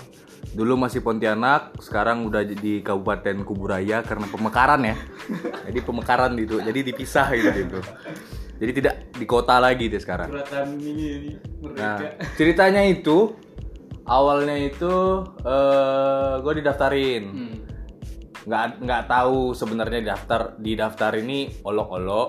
Dulu 0.50 0.74
masih 0.74 0.98
Pontianak, 0.98 1.78
sekarang 1.78 2.24
udah 2.24 2.40
di 2.42 2.80
Kabupaten 2.80 3.44
Kuburaya 3.44 4.00
karena 4.00 4.26
pemekaran 4.26 4.80
ya. 4.82 4.96
Jadi 5.68 5.78
pemekaran 5.78 6.32
gitu, 6.34 6.58
jadi 6.58 6.80
dipisah 6.82 7.28
gitu 7.30 7.48
gitu. 7.54 7.78
Jadi 8.58 8.72
tidak 8.74 8.94
di 9.14 9.24
kota 9.24 9.56
lagi 9.56 9.86
deh 9.86 9.96
sekarang. 9.96 10.26
Curhatan 10.28 10.74
ini, 10.76 11.04
ini 11.14 11.32
Nah, 11.70 12.00
ceritanya 12.34 12.82
itu 12.82 13.36
awalnya 14.02 14.56
itu 14.58 14.90
eh 15.44 16.32
gue 16.40 16.52
didaftarin. 16.56 17.24
Hmm. 17.24 17.56
Nggak 18.40 18.64
nggak 18.80 19.02
tahu 19.04 19.52
sebenarnya 19.52 20.16
daftar 20.16 20.56
di 20.56 20.72
daftar 20.72 21.12
ini 21.14 21.60
olok-olok 21.60 22.28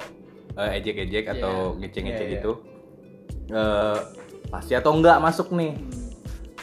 eh, 0.53 0.77
ejek-ejek 0.77 1.25
atau 1.31 1.79
ngeceng-ngeceng 1.79 2.27
Iya, 2.27 2.33
iya. 2.35 2.41
gitu. 2.43 2.51
Eh, 3.47 3.97
pasti 4.47 4.73
atau 4.75 4.91
enggak 4.91 5.19
masuk 5.19 5.55
nih. 5.55 5.75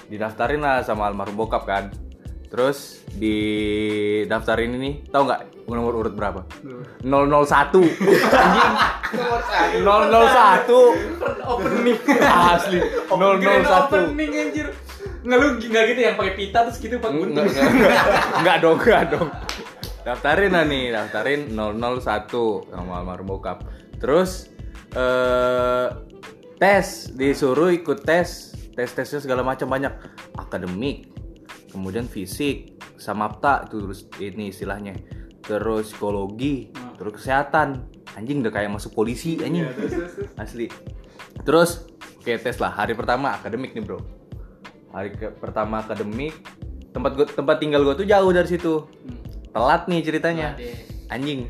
Didaftarin 0.09 0.61
lah 0.61 0.81
sama 0.81 1.09
almarhum 1.09 1.37
bokap 1.37 1.65
kan. 1.65 1.89
Terus 2.49 3.05
di 3.13 3.37
daftarin 4.25 4.73
ini 4.73 5.05
tahu 5.05 5.29
nggak 5.29 5.69
nomor 5.69 6.01
urut 6.01 6.17
berapa? 6.17 6.49
001 7.05 7.05
anjing. 7.05 8.73
001 9.85 10.65
Opening. 11.45 11.99
asli. 12.25 12.79
Kirain 13.37 13.65
001 13.65 13.93
Opening 13.93 14.33
anjir. 14.33 14.69
Nggak 15.29 15.39
lu 15.39 15.49
nggak 15.61 15.85
gitu 15.93 16.01
yang 16.01 16.17
pakai 16.17 16.35
pita 16.41 16.59
terus 16.65 16.79
gitu 16.81 16.97
pakai 16.97 17.21
Enggak, 17.21 17.45
gunting. 17.45 17.69
enggak, 18.41 18.57
dong, 18.65 18.77
enggak 18.81 19.03
dong. 19.13 19.29
Daftarin 20.09 20.53
lah 20.57 20.65
nih, 20.65 20.85
daftarin 20.89 21.41
001 21.53 22.73
sama 22.73 22.93
almarhum 22.97 23.29
bokap. 23.29 23.69
Terus 24.01 24.49
eh 24.97 25.89
tes, 26.57 27.13
disuruh 27.13 27.69
ikut 27.69 28.09
tes. 28.09 28.57
Tes-tesnya 28.73 29.21
segala 29.21 29.45
macam 29.45 29.69
banyak. 29.69 29.93
Akademik, 30.39 31.13
kemudian 31.69 32.09
fisik, 32.09 32.79
samapta 32.99 33.69
itu 33.71 33.85
terus 33.85 34.01
ini 34.19 34.51
istilahnya 34.51 34.93
terus 35.47 35.95
psikologi 35.95 36.69
terus 36.99 37.23
kesehatan 37.23 37.89
anjing 38.19 38.43
udah 38.45 38.53
kayak 38.53 38.69
masuk 38.69 38.93
polisi 38.93 39.39
anjing 39.41 39.65
asli 40.37 40.67
terus 41.47 41.89
oke 42.21 42.29
tes 42.37 42.59
lah 42.61 42.75
hari 42.75 42.93
pertama 42.93 43.39
akademik 43.39 43.73
nih 43.73 43.81
bro 43.81 44.03
hari 44.99 45.11
ke- 45.15 45.31
pertama 45.33 45.81
akademik 45.81 46.35
tempat 46.91 47.11
gua 47.15 47.27
tempat 47.27 47.57
tinggal 47.59 47.87
gua 47.87 47.95
tuh 47.95 48.03
jauh 48.03 48.31
dari 48.31 48.49
situ 48.49 48.83
telat 49.49 49.87
nih 49.87 50.01
ceritanya 50.03 50.59
Telat, 50.59 50.67
ya. 50.67 50.75
anjing 51.15 51.41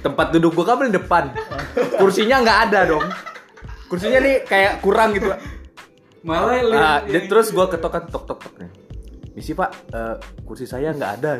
tempat 0.00 0.32
duduk 0.32 0.56
gua 0.56 0.64
kan 0.64 0.76
paling 0.80 0.94
depan 0.94 1.24
kursinya 1.96 2.40
nggak 2.40 2.58
ada 2.70 2.80
dong 2.88 3.04
kursinya 3.86 4.18
nih 4.18 4.42
kayak 4.42 4.80
kurang 4.80 5.12
gitu 5.12 5.28
Malah 6.26 6.58
Nah, 6.58 6.96
jadi 7.06 7.30
terus 7.30 7.54
gua 7.54 7.70
ketok 7.70 8.10
tok 8.10 8.26
tok 8.26 8.38
tok 8.42 8.54
nih. 8.58 8.66
Misi 9.38 9.54
pak, 9.54 9.70
eh, 9.94 10.14
kursi 10.42 10.66
saya 10.66 10.90
nggak 10.90 11.22
ada. 11.22 11.38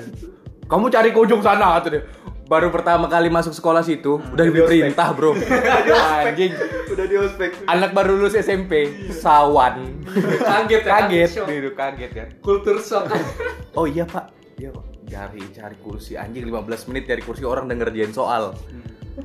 Kamu 0.70 0.86
cari 0.86 1.10
ke 1.10 1.18
ujung 1.18 1.42
sana 1.42 1.74
tuh 1.82 1.90
dia. 1.90 2.06
Baru 2.46 2.70
pertama 2.70 3.10
kali 3.10 3.26
masuk 3.26 3.50
sekolah 3.50 3.82
situ, 3.82 4.22
udah 4.22 4.44
diperintah 4.46 5.10
bro. 5.18 5.34
Anjing. 6.22 6.54
Udah 6.94 7.04
di 7.10 7.18
ospek. 7.18 7.66
Anak 7.66 7.90
baru 7.90 8.14
lulus 8.14 8.38
SMP, 8.38 8.86
sawan. 9.10 10.06
kaget 10.46 10.82
ya, 10.86 10.90
kaget, 10.94 11.30
shock. 11.34 11.46
gitu 11.50 11.70
kaget 11.74 12.10
kan. 12.14 12.28
kultur 12.38 12.78
shock 12.78 13.10
Oh 13.78 13.90
iya 13.90 14.06
pak, 14.06 14.30
iya 14.62 14.70
pak. 14.70 14.86
Cari 15.10 15.42
cari 15.50 15.76
kursi 15.82 16.14
anjing 16.14 16.46
15 16.46 16.88
menit 16.94 17.10
cari 17.10 17.22
kursi 17.26 17.42
orang 17.42 17.66
denger 17.66 17.90
ngerjain 17.90 18.14
soal. 18.14 18.54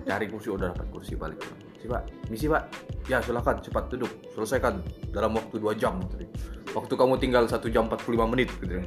Cari 0.01 0.25
kursi 0.25 0.49
udah 0.49 0.73
dapat 0.73 0.89
kursi 0.89 1.13
balik. 1.13 1.45
Si 1.77 1.85
pak, 1.85 2.09
misi 2.33 2.49
pak. 2.49 2.73
Ya 3.05 3.21
silakan 3.21 3.61
cepat 3.61 3.93
duduk. 3.93 4.09
Selesaikan 4.33 4.81
dalam 5.13 5.37
waktu 5.37 5.61
2 5.61 5.77
jam. 5.77 6.01
gitu. 6.09 6.25
Waktu 6.73 6.93
kamu 6.97 7.21
tinggal 7.21 7.45
1 7.45 7.53
jam 7.69 7.85
45 7.85 8.33
menit 8.33 8.49
gitu. 8.57 8.81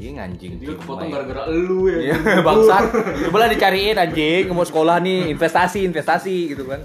Anjing 0.00 0.16
anjing. 0.16 0.52
Jadi 0.56 0.74
kepotong 0.80 1.12
gara-gara 1.12 1.44
elu 1.52 1.92
ya 1.92 1.98
Iya, 2.08 2.16
bangsat. 2.48 2.84
Coba 3.28 3.36
lah 3.44 3.48
dicariin 3.52 4.00
anjing, 4.00 4.48
mau 4.56 4.64
sekolah 4.64 4.96
nih, 5.04 5.28
investasi, 5.28 5.84
investasi 5.84 6.56
gitu 6.56 6.64
kan. 6.64 6.80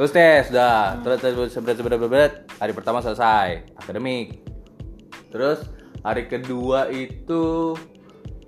Terus 0.00 0.10
tes, 0.16 0.48
dah. 0.48 0.96
Terus 1.04 1.18
terus 1.20 1.50
sebret 1.52 1.76
sebret. 1.76 2.48
Hari 2.56 2.72
pertama 2.72 3.04
selesai, 3.04 3.68
akademik. 3.76 4.40
Terus 5.28 5.68
hari 6.00 6.24
kedua 6.24 6.88
itu 6.88 7.76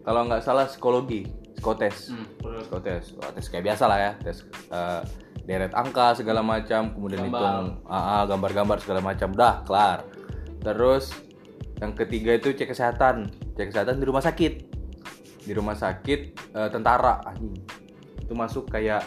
kalau 0.01 0.25
nggak 0.25 0.49
salah 0.49 0.65
psikologi, 0.65 1.29
psikotes. 1.61 2.17
Hmm. 2.17 2.25
Psikotes, 2.41 3.13
Wah, 3.21 3.37
tes 3.37 3.53
kayak 3.53 3.69
biasa 3.69 3.85
lah 3.85 3.99
ya, 4.01 4.13
tes 4.25 4.49
eh, 4.73 5.01
deret 5.45 5.77
angka 5.77 6.17
segala 6.17 6.41
macam, 6.41 6.97
kemudian 6.97 7.29
hitung 7.29 7.85
ah, 7.85 8.25
gambar-gambar 8.25 8.81
segala 8.81 9.05
macam, 9.05 9.29
dah 9.37 9.61
kelar. 9.69 10.09
Terus 10.65 11.13
yang 11.81 11.93
ketiga 11.97 12.37
itu 12.37 12.53
cek 12.53 12.73
kesehatan, 12.73 13.33
cek 13.61 13.69
kesehatan 13.69 14.01
di 14.01 14.07
rumah 14.09 14.25
sakit, 14.25 14.53
di 15.45 15.53
rumah 15.53 15.77
sakit 15.77 16.21
eh, 16.57 16.69
tentara 16.73 17.21
anjing 17.29 17.53
itu 18.25 18.33
masuk 18.33 18.71
kayak 18.71 19.05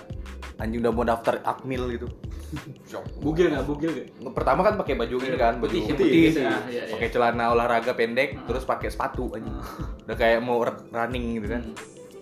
anjing 0.59 0.83
udah 0.83 0.93
mau 0.93 1.01
daftar 1.01 1.41
akmil 1.41 1.89
gitu. 1.89 2.05
bugil 3.25 3.49
nggak 3.49 3.65
bugil 3.65 3.89
nggak 3.89 4.29
Pertama 4.37 4.61
kan 4.61 4.77
pakai 4.77 4.93
baju 4.93 5.15
ini 5.25 5.37
kan, 5.39 5.57
baju 5.57 5.73
Putih, 5.73 5.81
putih, 5.89 6.05
putih, 6.05 6.23
ya, 6.37 6.53
iya, 6.69 6.81
iya. 6.85 6.93
pakai 6.93 7.09
celana 7.09 7.49
olahraga 7.49 7.97
pendek, 7.97 8.45
terus 8.45 8.61
pakai 8.61 8.93
sepatu 8.93 9.33
anjing. 9.33 9.57
Udah 10.05 10.13
kayak 10.13 10.37
mau 10.45 10.61
running 10.93 11.41
gitu 11.41 11.47
kan. 11.49 11.63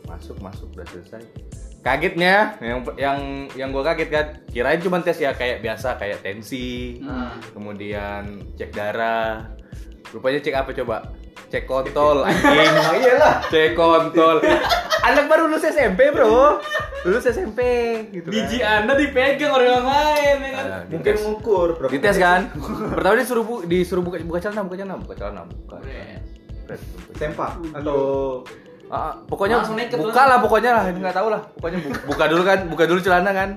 Masuk 0.07 0.39
masuk 0.39 0.71
udah 0.75 0.87
selesai. 0.91 1.23
Kagetnya 1.81 2.61
yang 2.61 2.79
yang 2.95 3.17
yang 3.57 3.69
gue 3.73 3.81
kaget 3.81 4.09
kan, 4.13 4.27
kirain 4.53 4.77
cuma 4.77 5.01
tes 5.01 5.17
ya 5.17 5.33
kayak 5.33 5.65
biasa 5.65 5.97
kayak 5.97 6.21
tensi, 6.21 7.01
Nah. 7.01 7.33
kemudian 7.57 8.53
cek 8.53 8.71
darah. 8.71 9.49
Rupanya 10.13 10.39
cek 10.43 10.55
apa 10.55 10.71
coba? 10.77 11.09
Cek 11.51 11.63
kontol 11.65 12.23
anjing. 12.23 12.71
Oh 12.71 12.95
iyalah. 13.03 13.43
Cek 13.45 13.75
kontol. 13.75 14.39
Anak 15.07 15.27
baru 15.27 15.45
lulus 15.45 15.65
SMP, 15.65 16.07
Bro. 16.09 16.63
Lulus 17.03 17.25
SMP 17.25 17.59
gitu 18.09 18.23
kan. 18.23 18.33
biji 18.37 18.57
anda 18.61 18.93
dipegang 18.93 19.51
orang 19.51 19.83
lain 19.83 20.37
ya 20.37 20.51
kan 20.53 20.63
Nah, 20.63 20.81
Mungkin 20.87 21.11
dites. 21.11 21.25
ngukur. 21.25 21.69
Dites 21.89 22.17
kan? 22.17 22.41
Pertama 22.93 23.13
disuruh 23.15 23.43
bu, 23.43 23.55
disuruh 23.63 23.99
buka 23.99 24.21
buka 24.21 24.39
celana, 24.39 24.61
buka 24.63 24.77
celana, 24.77 24.95
buka 24.95 25.13
celana, 25.13 25.41
buka. 25.43 25.75
Tempak 27.13 27.51
atau 27.73 27.99
Ah, 28.87 29.15
pokoknya 29.23 29.63
Langsung 29.63 29.79
naked 29.79 29.97
buka 29.97 30.23
lah 30.25 30.37
pokoknya 30.37 30.71
lah, 30.73 30.83
ini 30.85 30.99
nggak 30.99 31.15
tahu 31.15 31.31
lah. 31.31 31.39
Pokoknya 31.55 31.79
bu- 31.79 32.03
buka 32.05 32.23
dulu 32.27 32.43
kan, 32.43 32.59
buka 32.67 32.83
dulu 32.85 32.99
celana 32.99 33.31
kan. 33.31 33.49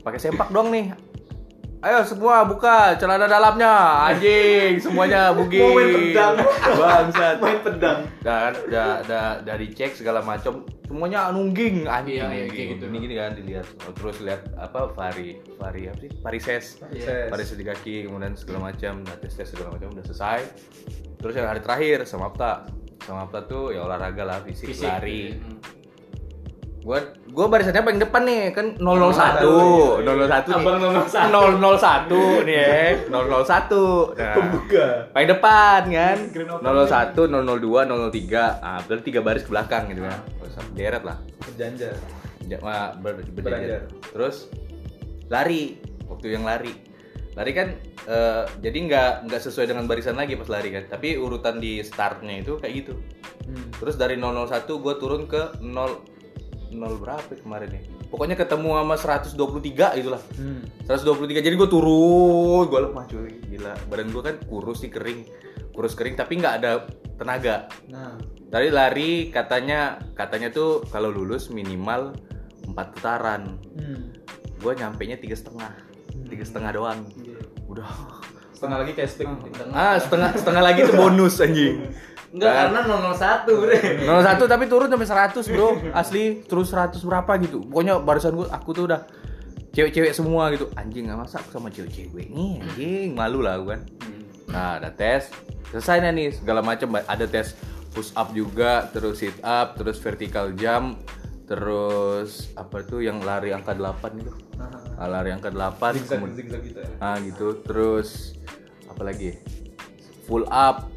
Pakai 0.00 0.20
sempak 0.20 0.48
dong 0.48 0.68
nih. 0.68 0.92
Ayo 1.82 2.06
semua 2.06 2.46
buka 2.46 2.94
celana 2.94 3.26
dalamnya, 3.26 4.06
anjing, 4.06 4.78
semuanya 4.78 5.34
bugil. 5.34 5.66
Mau 5.66 5.74
main 5.74 5.90
pedang. 5.90 6.34
Bangsat. 6.78 7.36
main 7.42 7.58
pedang. 7.58 7.98
Dan 8.22 8.54
da, 8.70 9.02
da, 9.02 9.20
dari 9.42 9.66
cek 9.74 9.98
segala 9.98 10.22
macam 10.22 10.62
semuanya 10.86 11.34
nungging 11.34 11.82
anjing 11.90 12.22
Iya, 12.22 12.30
iya, 12.30 12.46
nungging. 12.46 12.54
kayak 12.54 12.68
gitu. 12.78 12.84
Ini 12.86 12.98
gini 13.02 13.14
kan 13.18 13.30
dilihat. 13.34 13.66
Terus 13.98 14.16
lihat 14.22 14.40
apa 14.54 14.94
vari 14.94 15.42
vari 15.58 15.90
apa 15.90 15.98
sih? 16.06 16.10
Varises. 16.22 16.64
Iya. 16.94 17.26
Varises 17.34 17.58
di 17.58 17.66
kaki 17.66 18.06
kemudian 18.06 18.38
segala 18.38 18.70
macam, 18.70 19.02
nah, 19.02 19.18
tes 19.18 19.34
tes 19.34 19.50
segala 19.50 19.74
macam 19.74 19.90
udah 19.90 20.04
selesai. 20.06 20.38
Terus 21.18 21.34
yang 21.34 21.50
hari 21.50 21.66
terakhir 21.66 22.06
sama 22.06 22.30
Apta. 22.30 22.70
Sama 23.02 23.26
Apta 23.26 23.42
tuh 23.50 23.74
ya 23.74 23.82
olahraga 23.82 24.22
lah, 24.22 24.38
fisik, 24.46 24.70
fisik 24.70 24.86
lari. 24.86 25.34
Hmm. 25.34 25.58
Gua 26.82 26.98
gua 27.28 27.46
barisannya 27.46 27.80
paling 27.80 28.00
depan 28.00 28.22
nih, 28.22 28.50
kan 28.50 28.66
001. 28.74 28.82
Iya, 29.38 30.02
iya. 30.02 30.02
001 30.02 30.50
nih. 30.50 30.56
Abang 30.58 30.76
001. 30.82 31.30
001 31.30 32.42
nih 32.42 32.56
ya. 32.56 32.68
001. 33.14 34.18
Nah, 34.18 34.34
Pembuka. 34.34 34.86
paling 35.10 35.28
depan 35.30 35.80
kan 35.88 36.18
Green 36.28 36.50
open. 36.50 36.64
01 36.66 37.14
002 37.14 37.86
003 38.10 38.34
ah 38.60 38.78
berarti 38.82 39.04
tiga 39.04 39.20
baris 39.20 39.42
ke 39.42 39.50
belakang 39.50 39.88
gitu 39.88 40.02
kan 40.02 40.18
Terus 40.36 40.54
deret 40.72 41.02
lah 41.02 41.16
Berjanjar. 41.40 41.94
Ja- 42.42 42.60
ah, 42.60 42.90
ber- 42.94 43.22
berjajar. 43.24 43.80
Belajar. 43.80 43.80
terus 44.04 44.36
lari 45.28 45.78
waktu 46.04 46.26
yang 46.30 46.42
lari 46.42 46.74
lari 47.32 47.52
kan 47.52 47.72
eh, 48.04 48.44
jadi 48.58 48.78
nggak 48.82 49.12
nggak 49.24 49.40
sesuai 49.40 49.64
dengan 49.64 49.86
barisan 49.86 50.12
lagi 50.14 50.34
pas 50.34 50.50
lari 50.50 50.68
kan 50.68 50.84
tapi 50.86 51.14
urutan 51.14 51.56
di 51.56 51.80
startnya 51.80 52.42
itu 52.42 52.58
kayak 52.58 52.74
gitu 52.76 52.94
Hmm. 53.42 53.74
terus 53.74 53.96
dari 53.96 54.14
001 54.14 54.46
gue 54.76 54.94
turun 54.96 55.26
ke 55.26 55.58
0 55.58 56.11
0 56.72 56.98
berapa 56.98 57.28
ya 57.28 57.38
kemarin 57.44 57.68
ya? 57.76 57.80
Pokoknya 58.08 58.36
ketemu 58.36 58.68
sama 58.80 58.96
123 58.96 60.00
itulah. 60.00 60.22
Hmm. 60.36 60.62
123 60.88 61.44
jadi 61.44 61.54
gue 61.54 61.68
turun 61.68 62.64
gue 62.68 62.80
lemah 62.80 63.04
cuy. 63.08 63.32
Gila 63.52 63.74
badan 63.92 64.08
gue 64.10 64.22
kan 64.24 64.36
kurus 64.48 64.84
sih 64.84 64.90
kering. 64.90 65.28
Kurus 65.72 65.92
kering 65.92 66.16
tapi 66.16 66.40
nggak 66.40 66.54
ada 66.62 66.88
tenaga. 67.16 67.68
Nah, 67.88 68.16
tadi 68.48 68.68
lari 68.68 69.28
katanya 69.28 70.00
katanya 70.16 70.52
tuh 70.52 70.84
kalau 70.88 71.12
lulus 71.12 71.52
minimal 71.52 72.16
empat 72.66 72.86
putaran. 72.96 73.60
Hmm. 73.76 74.12
gue 74.62 74.72
nyampe 74.78 75.02
nya 75.04 75.18
tiga 75.18 75.34
setengah. 75.34 75.74
Tiga 76.30 76.44
setengah 76.46 76.70
doang. 76.72 77.00
Udah. 77.66 77.88
Setengah 78.54 78.78
lagi 78.86 78.92
kayak 78.94 79.10
stick. 79.10 79.26
ah 79.74 79.98
setengah 79.98 80.38
setengah 80.38 80.62
lagi 80.62 80.86
tuh 80.86 80.94
bonus 80.94 81.42
anjing 81.42 81.90
Enggak, 82.32 82.52
karena 82.72 82.80
001 82.82 83.60
bre. 83.60 83.78
01 84.08 84.48
tapi 84.48 84.64
turun 84.64 84.88
sampai 84.88 85.08
100 85.08 85.52
bro. 85.52 85.68
Asli 85.92 86.40
terus 86.42 86.68
100 86.68 86.96
berapa 86.98 87.32
gitu. 87.38 87.60
Pokoknya 87.62 88.00
barisan 88.00 88.32
gue 88.32 88.48
aku 88.48 88.72
tuh 88.72 88.84
udah 88.88 89.04
cewek-cewek 89.70 90.12
semua 90.12 90.48
gitu. 90.48 90.72
Anjing 90.72 91.06
nggak 91.06 91.18
masa 91.18 91.38
aku 91.38 91.52
sama 91.52 91.68
cewek-cewek 91.68 92.28
nih 92.28 92.52
anjing. 92.58 93.08
Malu 93.12 93.40
lah 93.40 93.56
aku 93.56 93.76
kan. 93.76 93.80
Nah 94.48 94.80
ada 94.80 94.88
tes. 94.88 95.28
Selesai 95.68 96.00
nih 96.06 96.32
segala 96.32 96.60
macam. 96.60 96.96
Ada 96.96 97.24
tes 97.24 97.52
push 97.92 98.16
up 98.16 98.32
juga 98.32 98.88
terus 98.88 99.20
sit 99.20 99.36
up 99.40 99.76
terus 99.76 100.00
vertical 100.00 100.56
jump 100.56 100.96
terus 101.44 102.48
apa 102.56 102.80
tuh 102.80 103.04
yang 103.04 103.20
lari 103.20 103.52
angka 103.52 103.76
8 103.76 103.92
gitu. 104.16 104.32
Ah, 104.96 105.04
lari 105.04 105.28
angka 105.28 105.52
8 105.52 105.92
Zigzag 105.92 106.16
kemudian- 106.16 106.38
zigzag 106.38 106.62
gitu 106.64 106.78
ya. 106.80 106.88
ah 106.96 107.16
gitu. 107.20 107.60
Terus 107.60 108.32
apa 108.88 109.04
lagi? 109.04 109.36
Full 110.24 110.48
up 110.48 110.88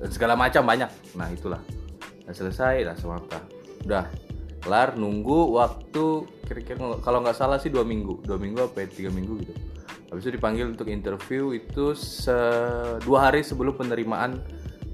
dan 0.00 0.08
segala 0.10 0.34
macam 0.34 0.64
banyak. 0.64 0.88
Nah 1.14 1.28
itulah. 1.28 1.60
Nah, 2.24 2.32
selesai 2.32 2.88
lah 2.88 2.96
semua 2.96 3.20
apa 3.20 3.44
udah. 3.84 4.06
Kelar 4.60 4.92
nunggu 4.92 5.56
waktu 5.56 6.28
kira-kira 6.44 6.76
kalau 7.00 7.24
nggak 7.24 7.36
salah 7.36 7.56
sih 7.56 7.72
dua 7.72 7.84
minggu. 7.84 8.20
Dua 8.24 8.36
minggu 8.36 8.60
apa 8.60 8.84
ya, 8.84 8.86
tiga 8.92 9.08
minggu 9.08 9.40
gitu. 9.40 9.52
Habis 10.12 10.26
itu 10.26 10.32
dipanggil 10.36 10.68
untuk 10.68 10.90
interview 10.90 11.54
itu 11.54 11.96
se- 11.96 12.98
dua 13.06 13.30
hari 13.30 13.40
sebelum 13.40 13.76
penerimaan 13.78 14.42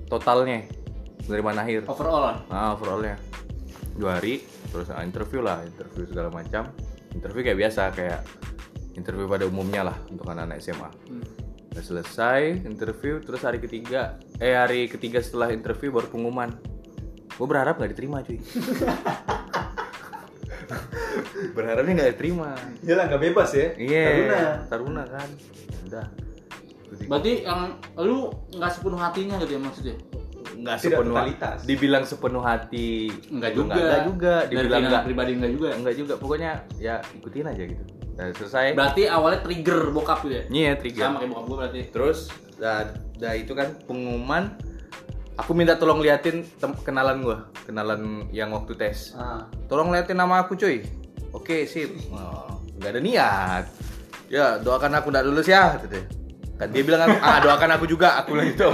totalnya. 0.06 0.66
Penerimaan 1.26 1.58
akhir. 1.58 1.88
Overall 1.90 2.46
Nah, 2.46 2.78
overallnya. 2.78 3.18
Dua 3.98 4.22
hari 4.22 4.46
terus 4.70 4.86
ah, 4.92 5.02
interview 5.02 5.42
lah. 5.42 5.66
Interview 5.66 6.06
segala 6.06 6.30
macam. 6.30 6.70
Interview 7.10 7.42
kayak 7.42 7.58
biasa 7.58 7.82
kayak 7.90 8.20
interview 8.96 9.28
pada 9.28 9.44
umumnya 9.44 9.92
lah 9.92 9.96
untuk 10.08 10.24
anak-anak 10.30 10.56
SMA 10.58 10.88
udah 11.76 11.84
selesai 11.84 12.64
interview 12.64 13.20
terus 13.20 13.44
hari 13.44 13.60
ketiga 13.60 14.16
eh 14.40 14.56
hari 14.56 14.88
ketiga 14.88 15.20
setelah 15.20 15.52
interview 15.52 15.92
baru 15.92 16.08
pengumuman 16.08 16.56
gue 17.28 17.46
berharap 17.46 17.76
nggak 17.76 17.92
diterima 17.92 18.24
cuy 18.24 18.40
berharapnya 21.52 21.92
nggak 21.94 22.10
diterima 22.16 22.56
Iyalah 22.80 23.04
nggak 23.12 23.22
bebas 23.28 23.50
ya. 23.52 23.68
iya 23.76 24.08
Taruna. 24.08 24.40
taruna 24.72 25.02
kan 25.04 25.28
udah 25.84 26.06
berarti 27.12 27.32
yang 27.44 27.60
lu 28.00 28.32
nggak 28.56 28.72
sepenuh 28.72 28.96
hatinya 28.96 29.36
gitu 29.44 29.52
ya 29.52 29.60
maksudnya 29.60 29.96
nggak 30.56 30.76
sepenuh 30.80 31.12
totalitas. 31.12 31.58
dibilang 31.68 32.04
sepenuh 32.08 32.40
hati 32.40 33.12
Enggak 33.28 33.52
itu 33.52 33.58
juga. 33.60 33.74
enggak 33.76 34.00
juga 34.08 34.34
dibilang 34.48 34.80
enggak 34.80 35.04
pribadi 35.04 35.30
enggak 35.36 35.52
juga. 35.52 35.68
enggak 35.76 35.94
juga 36.00 36.14
pokoknya 36.16 36.50
ya 36.80 37.04
ikutin 37.12 37.52
aja 37.52 37.64
gitu 37.68 37.84
nah, 38.16 38.32
selesai. 38.32 38.72
Berarti 38.72 39.02
awalnya 39.06 39.40
trigger 39.44 39.92
bokap 39.92 40.24
gitu 40.24 40.34
ya? 40.40 40.44
ini 40.48 40.60
ya 40.66 40.74
trigger. 40.80 41.04
Sama 41.06 41.18
kayak 41.20 41.30
bokap 41.30 41.44
gue 41.44 41.56
berarti. 41.56 41.80
terus 41.92 42.18
dah, 42.56 42.88
dah 43.20 43.32
itu 43.36 43.52
kan 43.52 43.76
pengumuman 43.84 44.56
aku 45.36 45.52
minta 45.52 45.76
tolong 45.76 46.00
liatin 46.00 46.48
kenalan 46.82 47.20
gua 47.20 47.38
kenalan 47.68 48.26
yang 48.32 48.50
waktu 48.56 48.72
tes. 48.74 49.12
Ah. 49.14 49.44
tolong 49.68 49.92
liatin 49.92 50.16
nama 50.16 50.42
aku 50.42 50.56
cuy. 50.56 50.82
Oke 51.36 51.68
sip. 51.68 51.92
Oh, 52.10 52.56
nggak 52.80 52.96
ada 52.96 53.00
niat. 53.00 53.64
Ya 54.32 54.56
doakan 54.58 54.96
aku 54.98 55.12
nggak 55.12 55.26
lulus 55.28 55.46
ya 55.46 55.76
gitu. 55.84 56.00
kan 56.56 56.72
dia 56.72 56.80
bilang 56.80 57.04
aku, 57.04 57.20
ah 57.20 57.38
doakan 57.44 57.70
aku 57.76 57.84
juga. 57.84 58.16
Aku 58.24 58.32
lagi 58.32 58.56
dia. 58.56 58.64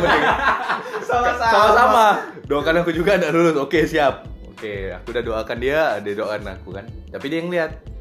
Sama-sama. 1.03 1.51
sama-sama. 1.51 2.07
Doakan 2.47 2.87
aku 2.87 2.95
juga 2.95 3.19
nggak 3.19 3.33
lulus. 3.35 3.57
Oke 3.59 3.85
siap. 3.91 4.31
Oke 4.47 4.95
aku 4.95 5.11
udah 5.11 5.23
doakan 5.27 5.59
dia 5.59 5.99
dia 5.99 6.15
doakan 6.15 6.47
aku 6.55 6.79
kan. 6.79 6.87
Tapi 7.11 7.27
dia 7.27 7.39
yang 7.43 7.51
lihat 7.51 7.92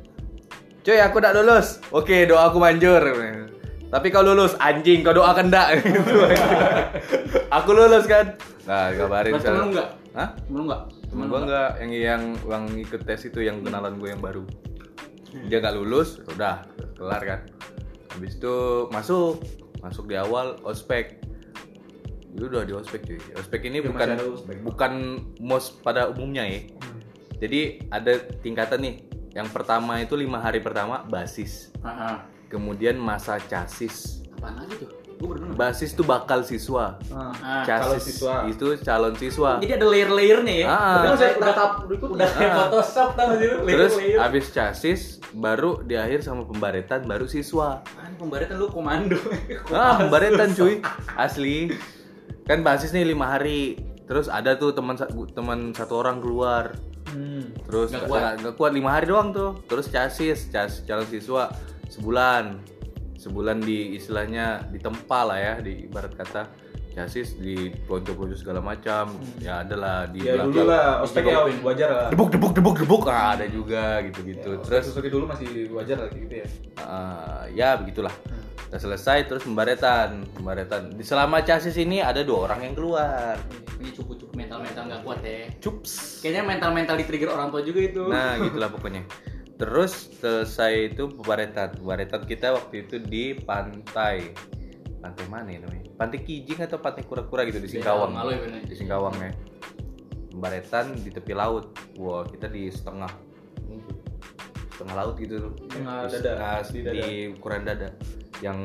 cuy 0.81 0.97
aku 0.97 1.17
nggak 1.17 1.35
lulus 1.37 1.77
oke 1.89 2.15
doa 2.25 2.49
aku 2.49 2.57
manjur 2.57 3.01
tapi 3.87 4.07
kau 4.07 4.23
lulus 4.23 4.55
anjing 4.57 5.03
kau 5.03 5.11
doakan 5.11 5.51
ndak 5.51 5.67
gitu 5.83 6.15
aku 7.49 7.69
lulus 7.71 8.05
kan 8.05 8.33
nah 8.63 8.89
kabarin 8.89 9.35
Berarti 9.35 9.47
temen 9.47 9.67
enggak? 9.73 9.89
Hah? 10.11 10.29
Temen 10.37 10.61
enggak? 10.63 10.81
Temen 11.07 11.25
gua 11.27 11.39
enggak 11.41 11.69
yang 11.79 11.91
yang 11.91 12.23
yang 12.45 12.63
ikut 12.77 13.01
tes 13.03 13.21
itu 13.25 13.39
yang 13.41 13.59
kenalan 13.63 13.97
gue 13.97 14.11
yang 14.11 14.21
baru. 14.21 14.43
Dia 15.47 15.59
nggak 15.59 15.75
lulus, 15.75 16.19
udah 16.29 16.67
kelar 16.93 17.21
kan. 17.23 17.39
Habis 18.11 18.37
itu 18.37 18.55
masuk, 18.91 19.39
masuk 19.79 20.05
di 20.05 20.15
awal 20.15 20.59
ospek. 20.61 21.19
Itu 22.31 22.47
udah 22.47 22.63
di 22.63 22.75
ospek 22.75 23.01
cuy. 23.01 23.19
Ospek 23.33 23.61
ini 23.65 23.79
Ya, 23.79 23.87
bukan 23.87 24.07
ospek. 24.35 24.55
bukan 24.61 24.93
mos 25.41 25.71
pada 25.79 26.07
umumnya 26.07 26.43
ya. 26.45 26.61
Jadi 27.41 27.87
ada 27.89 28.13
tingkatan 28.39 28.79
nih. 28.83 28.95
Yang 29.31 29.47
pertama 29.49 29.99
itu 29.99 30.13
lima 30.13 30.37
hari 30.37 30.59
pertama 30.59 31.03
basis. 31.03 31.71
Ah, 31.79 32.27
Kemudian 32.47 32.99
masa 32.99 33.39
casis. 33.39 34.19
Apaan 34.35 34.59
lagi 34.59 34.75
tuh? 34.77 34.91
Basis 35.53 35.93
itu 35.93 36.01
bakal 36.01 36.41
siswa. 36.41 36.97
Ah. 37.07 37.29
Ah, 37.39 37.61
Casis 37.61 37.85
calon 37.85 38.01
siswa. 38.01 38.33
itu 38.49 38.67
calon 38.81 39.13
siswa. 39.15 39.51
Jadi 39.61 39.71
ada 39.71 39.87
layer-layernya 39.87 40.55
ya? 40.57 40.67
Ah. 40.67 40.81
Udah 41.05 41.13
kayak 41.15 41.35
udah 41.37 41.53
tahap 41.53 41.71
berikutnya. 41.85 42.15
udah 42.17 42.29
kayak 42.33 42.49
Ah. 42.49 42.57
Photoshop 42.65 43.09
tau 43.13 43.29
sih 43.37 43.47
lu? 43.47 43.57
Terus 43.63 43.93
abis 44.17 44.45
casis 44.49 45.01
baru 45.31 45.79
di 45.79 45.95
akhir 45.95 46.25
sama 46.25 46.41
pembaretan 46.43 47.05
baru 47.05 47.29
siswa. 47.29 47.85
Ah, 47.85 48.03
ini 48.03 48.17
pembaretan 48.17 48.57
lu 48.57 48.67
komando. 48.67 49.15
Ah, 49.71 50.01
pembaretan 50.01 50.51
cuy. 50.51 50.81
Asli. 51.13 51.69
Kan 52.43 52.65
basis 52.65 52.89
nih 52.89 53.05
lima 53.05 53.29
hari. 53.29 53.77
Terus 54.03 54.25
ada 54.25 54.57
tuh 54.57 54.73
teman 54.73 54.97
teman 55.29 55.71
satu 55.71 55.95
orang 55.95 56.17
keluar. 56.17 56.75
Hmm. 57.11 57.43
Terus 57.67 57.91
Nggak 57.91 58.01
nggak 58.01 58.09
kuat. 58.09 58.33
nggak 58.39 58.55
kuat 58.55 58.71
lima 58.71 58.89
hari 58.95 59.05
doang 59.11 59.29
tuh. 59.29 59.59
Terus 59.67 59.85
casis, 59.87 60.47
cas 60.47 60.79
calon 60.87 61.07
siswa 61.07 61.51
sebulan. 61.91 62.57
Sebulan 63.19 63.61
di 63.61 63.93
istilahnya 63.93 64.65
ditempa 64.73 65.19
lah 65.29 65.37
ya, 65.37 65.53
di 65.61 65.85
ibarat 65.85 66.15
kata 66.17 66.49
casis 66.91 67.39
di 67.39 67.71
pelonco-pelonco 67.87 68.35
segala 68.35 68.59
macam. 68.59 69.15
Ya 69.39 69.63
adalah 69.63 70.09
di 70.11 70.27
Ya 70.27 70.35
belakang. 70.35 70.51
dulu 70.51 70.63
lah, 70.67 70.87
ospek 70.99 71.23
ya 71.23 71.39
wajar 71.63 71.89
lah. 71.89 72.07
Debuk 72.11 72.29
debuk 72.33 72.51
debuk 72.51 72.75
debuk. 72.81 73.01
Ah, 73.07 73.37
ada 73.37 73.47
juga 73.47 74.01
gitu-gitu. 74.03 74.59
Terus 74.65 74.91
Terus 74.91 75.07
dulu 75.07 75.29
masih 75.29 75.71
wajar 75.71 76.03
lah 76.03 76.09
gitu 76.11 76.35
ya. 76.35 76.47
Uh, 76.81 77.43
ya 77.53 77.69
begitulah 77.79 78.11
udah 78.71 78.79
selesai 78.79 79.27
terus 79.27 79.43
pembaretan. 79.43 80.23
Pembaretan. 80.31 80.95
Di 80.95 81.03
selama 81.03 81.43
casis 81.43 81.75
ini 81.75 81.99
ada 81.99 82.23
dua 82.23 82.47
orang 82.47 82.71
yang 82.71 82.73
keluar. 82.79 83.35
Ini 83.83 83.91
cukup-cukup 83.91 84.31
mental-mental 84.31 84.83
nggak 84.87 85.01
kuat 85.03 85.19
ya. 85.27 85.51
cups. 85.59 86.23
Kayaknya 86.23 86.43
mental-mental 86.55 86.95
di 86.95 87.03
trigger 87.03 87.35
orang 87.35 87.51
tua 87.51 87.67
juga 87.67 87.83
itu. 87.83 88.07
nah 88.07 88.39
gitulah 88.47 88.71
pokoknya. 88.71 89.03
Terus 89.59 90.15
selesai 90.23 90.95
itu 90.95 91.11
pembaretan. 91.11 91.75
Pembaretan 91.83 92.23
kita 92.23 92.55
waktu 92.55 92.87
itu 92.87 92.95
di 93.03 93.35
pantai. 93.35 94.31
Pantai 95.03 95.25
mana 95.27 95.51
ya 95.51 95.59
namanya? 95.67 95.91
Pantai 95.99 96.23
kijing 96.23 96.63
atau 96.63 96.79
pantai 96.79 97.03
kura-kura 97.03 97.43
gitu 97.51 97.59
di 97.59 97.67
Singkawang. 97.67 98.15
Malu 98.15 98.31
ya 98.31 98.39
bener. 98.39 98.63
di 98.63 98.75
Singkawang 98.79 99.15
ya. 99.19 99.35
Pembaretan 100.31 100.95
di 100.95 101.11
tepi 101.11 101.35
laut. 101.35 101.75
Wah 101.99 102.23
kita 102.23 102.47
di 102.47 102.71
setengah. 102.71 103.11
Setengah 104.71 104.95
laut 104.95 105.19
gitu. 105.19 105.51
Setengah 105.67 106.07
Terus, 106.07 106.23
dada, 106.23 106.31
nah, 106.39 106.59
di 106.63 106.71
di, 106.71 106.79
dada. 106.87 107.05
ukuran 107.35 107.63
dada 107.67 107.91
yang 108.41 108.57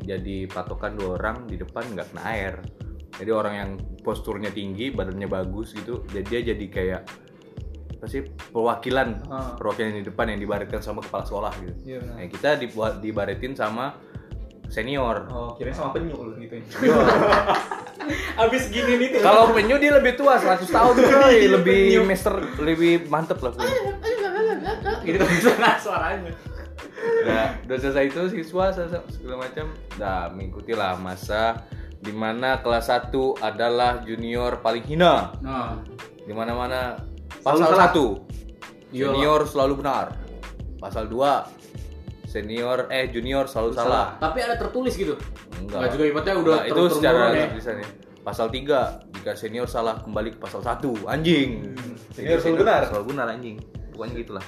jadi 0.00 0.46
patokan 0.46 0.94
dua 0.94 1.18
orang 1.18 1.44
di 1.44 1.54
depan 1.54 1.82
nggak 1.88 2.06
kena 2.10 2.22
air 2.28 2.54
jadi 3.12 3.30
orang 3.30 3.54
yang 3.54 3.70
posturnya 4.00 4.48
tinggi 4.48 4.88
badannya 4.88 5.26
bagus 5.26 5.72
gitu 5.72 6.06
jadi 6.06 6.24
dia 6.24 6.40
jadi 6.52 6.66
kayak 6.68 7.02
apa 7.96 8.06
sih 8.06 8.22
perwakilan 8.22 9.08
Ah. 9.26 9.56
perwakilan 9.56 9.98
di 9.98 10.04
depan 10.04 10.28
yang 10.28 10.38
dibaretkan 10.38 10.78
sama 10.78 11.00
kepala 11.00 11.24
sekolah 11.24 11.52
gitu 11.58 11.74
Iya 11.86 11.98
benar. 11.98 12.14
nah 12.14 12.26
kita 12.28 12.48
dibuat 12.56 12.92
dibaretin 13.00 13.52
sama 13.52 13.96
senior 14.66 15.26
Oh, 15.28 15.54
kirain 15.54 15.72
sama 15.72 15.90
penyu 15.90 16.14
gitu. 16.36 16.58
Abis 18.36 18.68
gini 18.68 18.94
nih 18.96 19.08
tuh. 19.10 19.20
kalau 19.22 19.50
penyu 19.50 19.74
dia 19.76 19.90
lebih 19.90 20.14
tua 20.14 20.38
100 20.38 20.62
tahun 20.62 20.94
coy 20.94 21.36
lebih 21.48 21.80
master 22.04 22.34
lebih 22.60 23.08
mantep 23.08 23.40
lah. 23.40 23.50
Gitu 25.02 25.18
suaranya. 25.82 26.30
Udah 27.22 27.44
udah 27.64 27.76
selesai 27.78 28.04
itu 28.08 28.20
siswa 28.32 28.64
segala 29.10 29.36
macam. 29.44 29.66
Udah 29.96 30.30
mengikuti 30.30 30.72
lah 30.72 30.94
masa 30.96 31.64
di 31.96 32.12
mana 32.12 32.60
kelas 32.60 32.86
1 32.86 33.10
adalah 33.40 34.02
junior 34.02 34.60
paling 34.60 34.84
hina. 34.84 35.32
Nah, 35.40 35.80
di 36.22 36.30
mana 36.30 36.52
mana 36.52 36.80
Selalu 37.40 37.42
pasal 37.42 37.68
salah. 37.72 37.90
1 37.90 38.94
Iyalah. 38.94 39.12
senior 39.14 39.40
selalu 39.46 39.72
benar. 39.82 40.06
Pasal 40.78 41.04
2 41.08 41.66
senior 42.26 42.90
eh 42.90 43.08
junior 43.08 43.48
selalu 43.48 43.70
salah. 43.72 44.18
tapi 44.18 44.44
ada 44.44 44.54
tertulis 44.54 44.92
gitu. 44.94 45.16
enggak. 45.56 45.78
Nggak 45.80 45.90
juga 45.96 46.04
ibaratnya 46.04 46.34
udah 46.36 46.56
Enggak, 46.60 46.68
itu 46.68 46.82
secara 46.92 47.22
ya. 47.32 47.46
tulisannya. 47.48 47.88
Pasal 48.20 48.46
3 48.50 49.16
jika 49.16 49.32
senior 49.34 49.66
salah 49.66 49.94
kembali 50.02 50.36
ke 50.36 50.38
pasal 50.38 50.60
1 50.60 51.06
anjing. 51.06 51.72
Senior 52.12 52.38
Jadi 52.38 52.42
selalu 52.44 52.56
benar. 52.62 52.80
selalu 52.86 53.04
benar 53.14 53.26
anjing. 53.32 53.56
Pokoknya 53.90 54.14
gitulah. 54.20 54.46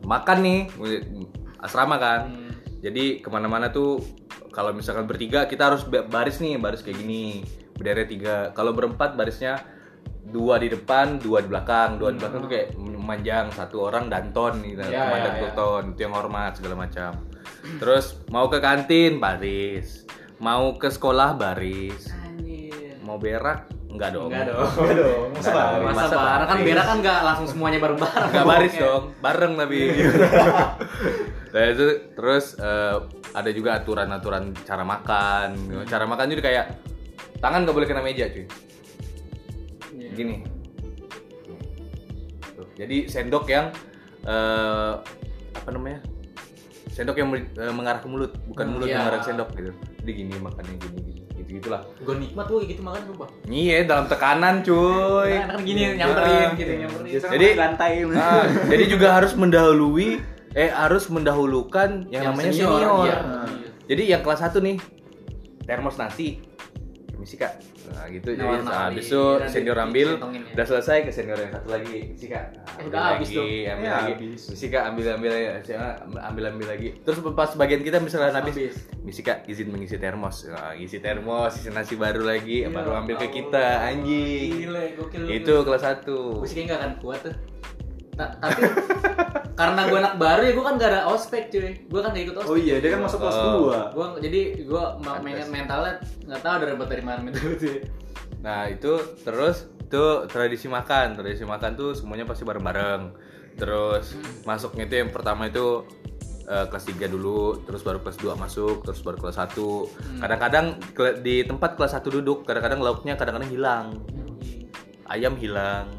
Makan 0.00 0.38
nih 0.42 0.60
asrama 1.60 1.96
kan. 1.96 2.20
Hmm. 2.28 2.48
jadi 2.80 3.20
ke 3.20 3.28
mana-mana 3.28 3.68
tuh 3.68 4.00
kalau 4.50 4.72
misalkan 4.72 5.04
bertiga 5.04 5.44
kita 5.44 5.68
harus 5.68 5.84
ba- 5.84 6.02
baris 6.02 6.40
nih 6.40 6.56
baris 6.56 6.80
kayak 6.80 6.98
gini. 6.98 7.44
Berderet 7.72 8.08
tiga. 8.08 8.36
Kalau 8.50 8.72
berempat 8.72 9.14
barisnya 9.14 9.60
dua 10.22 10.56
di 10.56 10.68
depan 10.68 11.16
dua 11.16 11.40
di 11.40 11.48
belakang. 11.48 11.96
Dua 11.96 12.08
di 12.08 12.18
belakang 12.18 12.40
tuh 12.40 12.50
kayak 12.50 12.68
memanjang. 12.74 13.52
Satu 13.52 13.84
orang 13.84 14.08
danton 14.08 14.60
nih 14.60 14.80
Ya, 14.80 14.84
komandan 14.98 15.12
ya, 15.22 15.28
ya. 15.30 15.40
Pluton 15.40 15.82
itu 15.92 16.00
yang 16.00 16.14
hormat 16.14 16.52
segala 16.56 16.74
macam. 16.78 17.10
Terus 17.76 18.16
mau 18.28 18.48
ke 18.48 18.58
kantin 18.58 19.16
baris. 19.16 20.08
Mau 20.40 20.72
ke 20.74 20.88
sekolah 20.88 21.36
baris. 21.36 22.08
Anjir. 22.16 22.96
mau 23.00 23.16
berak 23.16 23.68
enggak 23.90 24.14
dong. 24.14 24.32
Enggak 24.32 24.54
dong. 24.54 24.68
Enggak 24.70 24.96
dong, 24.96 25.26
masa 25.34 25.50
Enggak 25.50 25.52
bareng? 25.52 25.84
Masa 25.84 26.00
Masa 26.00 26.16
bareng? 26.16 26.48
Kan 26.48 26.58
berak 26.62 26.86
kan 26.86 26.96
nggak 26.98 27.20
langsung 27.22 27.46
semuanya 27.46 27.78
bareng-bareng. 27.78 28.30
nggak 28.32 28.46
baris 28.48 28.74
dong. 28.78 29.02
Bareng 29.20 29.52
tapi 29.58 29.78
nah 31.50 31.64
itu 31.66 31.84
terus 32.12 32.54
eh, 32.56 32.96
ada 33.30 33.50
juga 33.50 33.74
aturan-aturan 33.76 34.54
cara 34.60 34.82
makan 34.82 35.48
cara 35.84 36.04
makan 36.04 36.26
juga 36.28 36.42
kayak 36.44 36.66
tangan 37.38 37.62
nggak 37.62 37.74
boleh 37.74 37.86
kena 37.86 38.00
meja 38.00 38.26
cuy 38.26 38.46
Iya. 39.92 40.10
gini 40.12 40.36
Tuh, 42.50 42.66
jadi 42.74 42.96
sendok 43.06 43.44
yang 43.46 43.66
eh, 44.22 44.92
apa 45.52 45.70
namanya 45.70 46.00
sendok 46.88 47.16
yang 47.16 47.28
eh, 47.32 47.42
mengarah 47.70 47.98
ke 47.98 48.06
mulut 48.06 48.32
bukan 48.44 48.64
Hmm, 48.64 48.72
mulut 48.72 48.86
yang 48.86 49.02
mengarah 49.02 49.18
ke 49.18 49.26
sendok 49.26 49.48
gitu 49.52 49.72
jadi 50.00 50.12
gini 50.14 50.34
makannya 50.36 50.74
gini 50.76 50.98
gini 51.00 51.20
gitu 51.36 51.50
gitulah 51.58 51.82
Gue 51.98 52.16
nikmat 52.16 52.46
tuh 52.46 52.62
gitu 52.62 52.80
makan 52.80 53.00
sumpah. 53.06 53.28
iya 53.46 53.82
dalam 53.82 54.06
tekanan 54.06 54.54
cuy 54.60 55.32
Nah, 55.32 55.46
kan 55.48 55.60
gini 55.60 55.80
nyamperin 55.94 56.48
gitu 56.54 56.72
nyamperin. 56.76 57.10
Jadi- 57.10 57.48
di 57.48 57.58
lantai. 57.58 57.92
Ah, 58.12 58.44
jadi 58.66 58.84
juga 58.86 59.08
harus 59.12 59.32
mendahului 59.34 60.20
eh 60.52 60.68
harus 60.68 61.06
mendahulukan 61.06 62.08
yang, 62.08 62.24
namanya 62.26 62.50
senior. 62.50 63.06
Iya. 63.06 63.18
Jadi 63.86 64.02
yang 64.06 64.20
kelas 64.20 64.40
1 64.44 64.58
nih 64.60 64.76
termos 65.62 65.94
nasi. 65.94 66.42
Misi 67.14 67.36
kak. 67.36 67.52
Nah 67.90 68.06
gitu 68.06 68.32
Nah, 68.32 68.54
jadi 68.54 68.64
nah, 68.64 68.80
habis 68.86 69.04
itu 69.04 69.22
senior 69.44 69.76
ambil 69.76 70.08
ya. 70.14 70.30
udah 70.54 70.64
selesai 70.64 71.02
ke 71.02 71.10
senior 71.10 71.36
yang 71.36 71.50
satu 71.50 71.68
lagi 71.68 72.06
misi 72.08 72.26
kak 72.26 72.54
Nah, 72.54 72.78
Eh, 72.78 72.86
udah 72.86 73.00
habis 73.12 73.28
lagi, 73.28 73.36
tuh. 73.36 73.44
ambil 73.68 73.82
Ya, 73.82 73.92
lagi 73.92 74.12
habis. 74.14 74.40
misi 74.46 74.66
kak 74.66 74.82
ambil 74.86 75.04
ambil 75.10 75.32
ambil 76.22 76.44
ambil 76.48 76.66
lagi 76.70 76.88
terus 76.96 77.18
pas 77.28 77.50
bagian 77.52 77.82
kita 77.82 77.98
misalnya 77.98 78.30
habis 78.32 78.54
Habis. 78.54 78.74
misi 79.00 79.20
kak 79.20 79.42
izin 79.44 79.68
mengisi 79.68 79.96
termos 79.96 80.46
nah, 80.46 80.72
isi 80.72 80.96
termos 80.98 81.52
isi 81.52 81.68
nasi 81.68 81.94
baru 81.94 82.22
lagi 82.22 82.62
Iya, 82.62 82.70
baru 82.70 82.94
ambil 82.96 83.18
ke 83.18 83.26
kita 83.28 83.66
anjing 83.84 84.50
Gila, 84.64 84.80
gokil. 84.96 85.22
itu 85.28 85.54
kelas 85.60 85.82
1 85.82 86.06
gue 86.06 86.46
sih 86.46 86.56
kayak 86.56 86.68
gak 86.68 86.78
akan 86.78 86.92
kuat 86.96 87.20
tuh 87.20 87.34
Ta- 88.12 88.34
tapi 88.38 88.60
karena 89.60 89.80
gue 89.84 89.98
anak 89.98 90.14
baru 90.16 90.40
ya 90.40 90.52
gue 90.52 90.64
kan 90.64 90.74
gak 90.74 90.88
ada 90.88 91.02
ospek 91.06 91.42
cuy 91.48 91.70
gue 91.76 92.00
kan 92.00 92.10
gak 92.10 92.24
ikut 92.24 92.36
ospek 92.38 92.48
Oh 92.48 92.56
iya, 92.56 92.80
dia 92.80 92.90
kan 92.90 93.00
masuk 93.02 93.18
kelas 93.20 93.36
Oh. 93.36 93.68
2. 93.68 93.92
gue 93.92 94.06
jadi 94.22 94.40
gue 94.62 94.82
Pantes. 94.98 95.46
mentalnya 95.46 95.94
nggak 96.24 96.40
tahu 96.40 96.52
ada 96.54 96.66
ribet 96.66 96.88
dari 96.88 97.02
mana 97.02 97.20
itu 97.26 97.40
sih 97.58 97.78
Nah 98.40 98.64
itu 98.66 98.92
terus 99.20 99.68
itu 99.82 100.00
tradisi 100.26 100.64
makan, 100.64 101.12
tradisi 101.12 101.44
makan 101.44 101.74
tuh 101.74 101.92
semuanya 101.92 102.24
pasti 102.24 102.40
bareng-bareng. 102.40 103.12
Terus 103.52 104.16
masuknya 104.42 104.86
itu 104.86 104.96
yang 104.96 105.10
pertama 105.10 105.44
itu 105.44 105.84
eh, 106.46 106.64
kelas 106.64 106.88
3 106.88 107.04
dulu, 107.06 107.60
terus 107.60 107.82
baru 107.82 108.00
kelas 108.00 108.16
2 108.16 108.32
masuk, 108.34 108.80
terus 108.80 109.02
baru 109.02 109.18
kelas 109.18 109.36
1. 109.36 109.60
Kadang-kadang 110.18 110.66
kele- 110.90 111.20
di 111.20 111.42
tempat 111.42 111.76
kelas 111.76 111.92
1 111.92 112.08
duduk, 112.08 112.42
kadang-kadang 112.42 112.80
lauknya 112.80 113.12
kadang-kadang 113.14 113.50
hilang. 113.50 113.86
Ayam 115.04 115.34
hilang, 115.36 115.90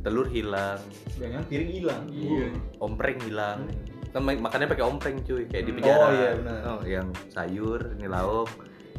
telur 0.00 0.26
hilang, 0.28 0.80
Jangan 1.20 1.42
piring 1.46 1.70
hilang. 1.70 2.04
Iya. 2.08 2.48
ompreng 2.80 3.18
hilang. 3.24 3.68
Kan 4.10 4.26
ma- 4.26 4.42
makannya 4.50 4.66
pakai 4.66 4.84
ompreng 4.84 5.22
cuy, 5.22 5.46
kayak 5.46 5.64
di 5.68 5.72
penjara. 5.76 6.04
Oh, 6.04 6.10
iya, 6.10 6.30
benar. 6.34 6.60
Oh, 6.66 6.80
yang 6.82 7.08
sayur, 7.30 7.94
ini 7.94 8.10
lauk, 8.10 8.50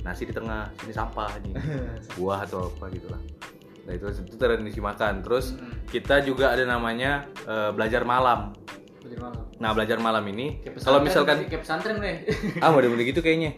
nasi 0.06 0.24
di 0.30 0.34
tengah, 0.34 0.72
sini 0.80 0.94
sampah 0.94 1.30
nih. 1.44 1.54
buah 2.16 2.46
atau 2.48 2.72
apa 2.72 2.88
gitu 2.94 3.12
lah. 3.12 3.22
Nah 3.86 3.98
itu 3.98 4.06
itu 4.14 4.36
tradisi 4.38 4.80
makan. 4.80 5.26
Terus 5.26 5.58
kita 5.90 6.22
juga 6.22 6.54
ada 6.54 6.64
namanya 6.66 7.26
eh, 7.50 7.70
belajar 7.74 8.06
malam. 8.06 8.54
Belajar 9.02 9.20
malam. 9.20 9.42
Nah 9.58 9.70
belajar 9.74 9.98
malam 9.98 10.24
ini 10.30 10.62
kalau 10.82 11.02
misalkan 11.02 11.46
kayak 11.50 11.66
pesantren 11.66 11.98
nih. 11.98 12.30
ah 12.62 12.70
model-model 12.70 13.06
gitu 13.10 13.22
kayaknya. 13.26 13.58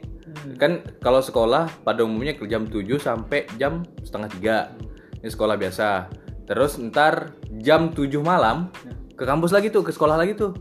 Kan 0.57 0.81
kalau 1.03 1.19
sekolah 1.21 1.69
pada 1.83 2.01
umumnya 2.01 2.33
jam 2.47 2.65
7 2.65 2.97
sampai 2.97 3.45
jam 3.59 3.83
setengah 4.01 4.29
tiga. 4.31 4.57
Ini 5.21 5.29
sekolah 5.29 5.55
biasa. 5.55 6.22
Terus 6.43 6.75
ntar 6.79 7.35
jam 7.63 7.91
7 7.95 8.19
malam 8.19 8.67
ke 9.15 9.23
kampus 9.23 9.55
lagi 9.55 9.71
tuh, 9.71 9.83
ke 9.85 9.91
sekolah 9.95 10.19
lagi 10.19 10.35
tuh. 10.35 10.51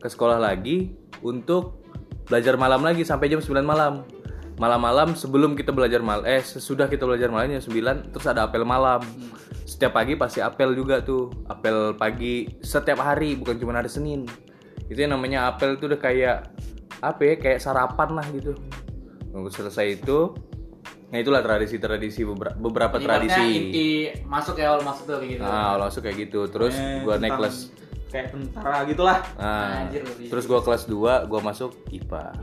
Ke 0.00 0.08
sekolah 0.08 0.40
lagi 0.40 0.96
untuk 1.20 1.84
belajar 2.26 2.58
malam 2.58 2.80
lagi 2.82 3.04
sampai 3.04 3.28
jam 3.28 3.40
9 3.40 3.62
malam. 3.62 4.06
Malam-malam 4.56 5.12
sebelum 5.12 5.52
kita 5.52 5.68
belajar 5.68 6.00
mal 6.00 6.24
eh 6.24 6.40
sesudah 6.40 6.88
kita 6.88 7.04
belajar 7.04 7.28
malamnya 7.28 7.60
9 7.60 8.16
terus 8.16 8.24
ada 8.24 8.48
apel 8.48 8.64
malam. 8.64 9.04
Setiap 9.68 9.92
pagi 9.92 10.16
pasti 10.16 10.40
apel 10.40 10.72
juga 10.72 11.04
tuh. 11.04 11.28
Apel 11.44 11.92
pagi 11.92 12.48
setiap 12.64 13.04
hari 13.04 13.36
bukan 13.36 13.60
cuma 13.60 13.76
hari 13.76 13.92
Senin. 13.92 14.24
Itu 14.88 14.96
yang 14.96 15.12
namanya 15.12 15.52
apel 15.52 15.76
itu 15.76 15.84
udah 15.84 16.00
kayak 16.00 16.48
apa 17.04 17.20
ya 17.20 17.34
kayak 17.36 17.60
sarapan 17.60 18.16
lah 18.16 18.24
gitu. 18.32 18.56
Nunggu 19.36 19.52
selesai 19.52 20.00
itu 20.00 20.32
Nah 21.06 21.18
itulah 21.18 21.38
tradisi-tradisi 21.38 22.22
beberapa, 22.24 22.56
beberapa 22.56 22.96
tradisi. 22.98 23.42
inti 23.46 23.88
masuk 24.24 24.58
ya 24.58 24.74
awal 24.74 24.82
masuk 24.82 25.06
tuh 25.06 25.16
kayak 25.18 25.30
gitu. 25.32 25.42
Nah, 25.42 25.74
langsung 25.76 26.02
kayak 26.02 26.16
gitu. 26.18 26.40
Terus 26.46 26.74
Eh, 26.74 26.98
gua 27.00 27.14
naik 27.16 27.34
kelas 27.36 27.56
kayak 28.08 28.26
tentara 28.30 28.82
gitulah. 28.84 29.18
Nah, 29.36 29.86
Anjir, 29.86 30.02
lu. 30.02 30.26
terus 30.26 30.44
gua 30.44 30.60
kelas 30.60 30.82
2, 30.84 31.24
gua 31.24 31.40
masuk 31.40 31.70
IPA. 31.88 32.34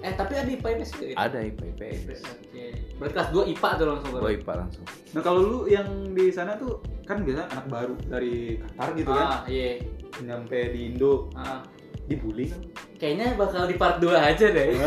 Eh 0.00 0.16
tapi 0.16 0.32
ada 0.32 0.48
IPA 0.48 0.68
IPS 0.74 0.90
juga. 0.90 1.04
ya? 1.06 1.16
Ada 1.18 1.38
IPA 1.44 1.64
IPS. 1.68 2.20
Oke. 2.24 2.64
Berarti 2.96 3.12
kelas 3.14 3.30
2 3.30 3.52
IPA 3.52 3.68
tuh 3.70 3.86
langsung 3.86 4.08
Gua 4.14 4.32
IPA 4.32 4.52
langsung. 4.56 4.84
Nah 5.12 5.20
kalau 5.20 5.40
lu 5.42 5.58
yang 5.66 5.86
di 6.10 6.26
sana 6.30 6.56
tuh 6.56 6.72
kan 7.04 7.20
biasa 7.20 7.52
anak 7.52 7.66
baru 7.68 7.94
dari 8.02 8.56
Qatar 8.56 8.88
gitu 8.94 9.10
kan, 9.10 9.26
Ah, 9.26 9.40
iya. 9.44 9.76
nyampe 10.20 10.72
di 10.72 10.80
Indo 10.86 11.28
Ah. 11.34 11.60
dibully 12.06 12.48
kan? 12.48 12.60
Kayaknya 12.96 13.26
bakal 13.36 13.62
di 13.64 13.76
part 13.76 13.96
2 13.98 14.16
aja 14.16 14.46
deh. 14.48 14.68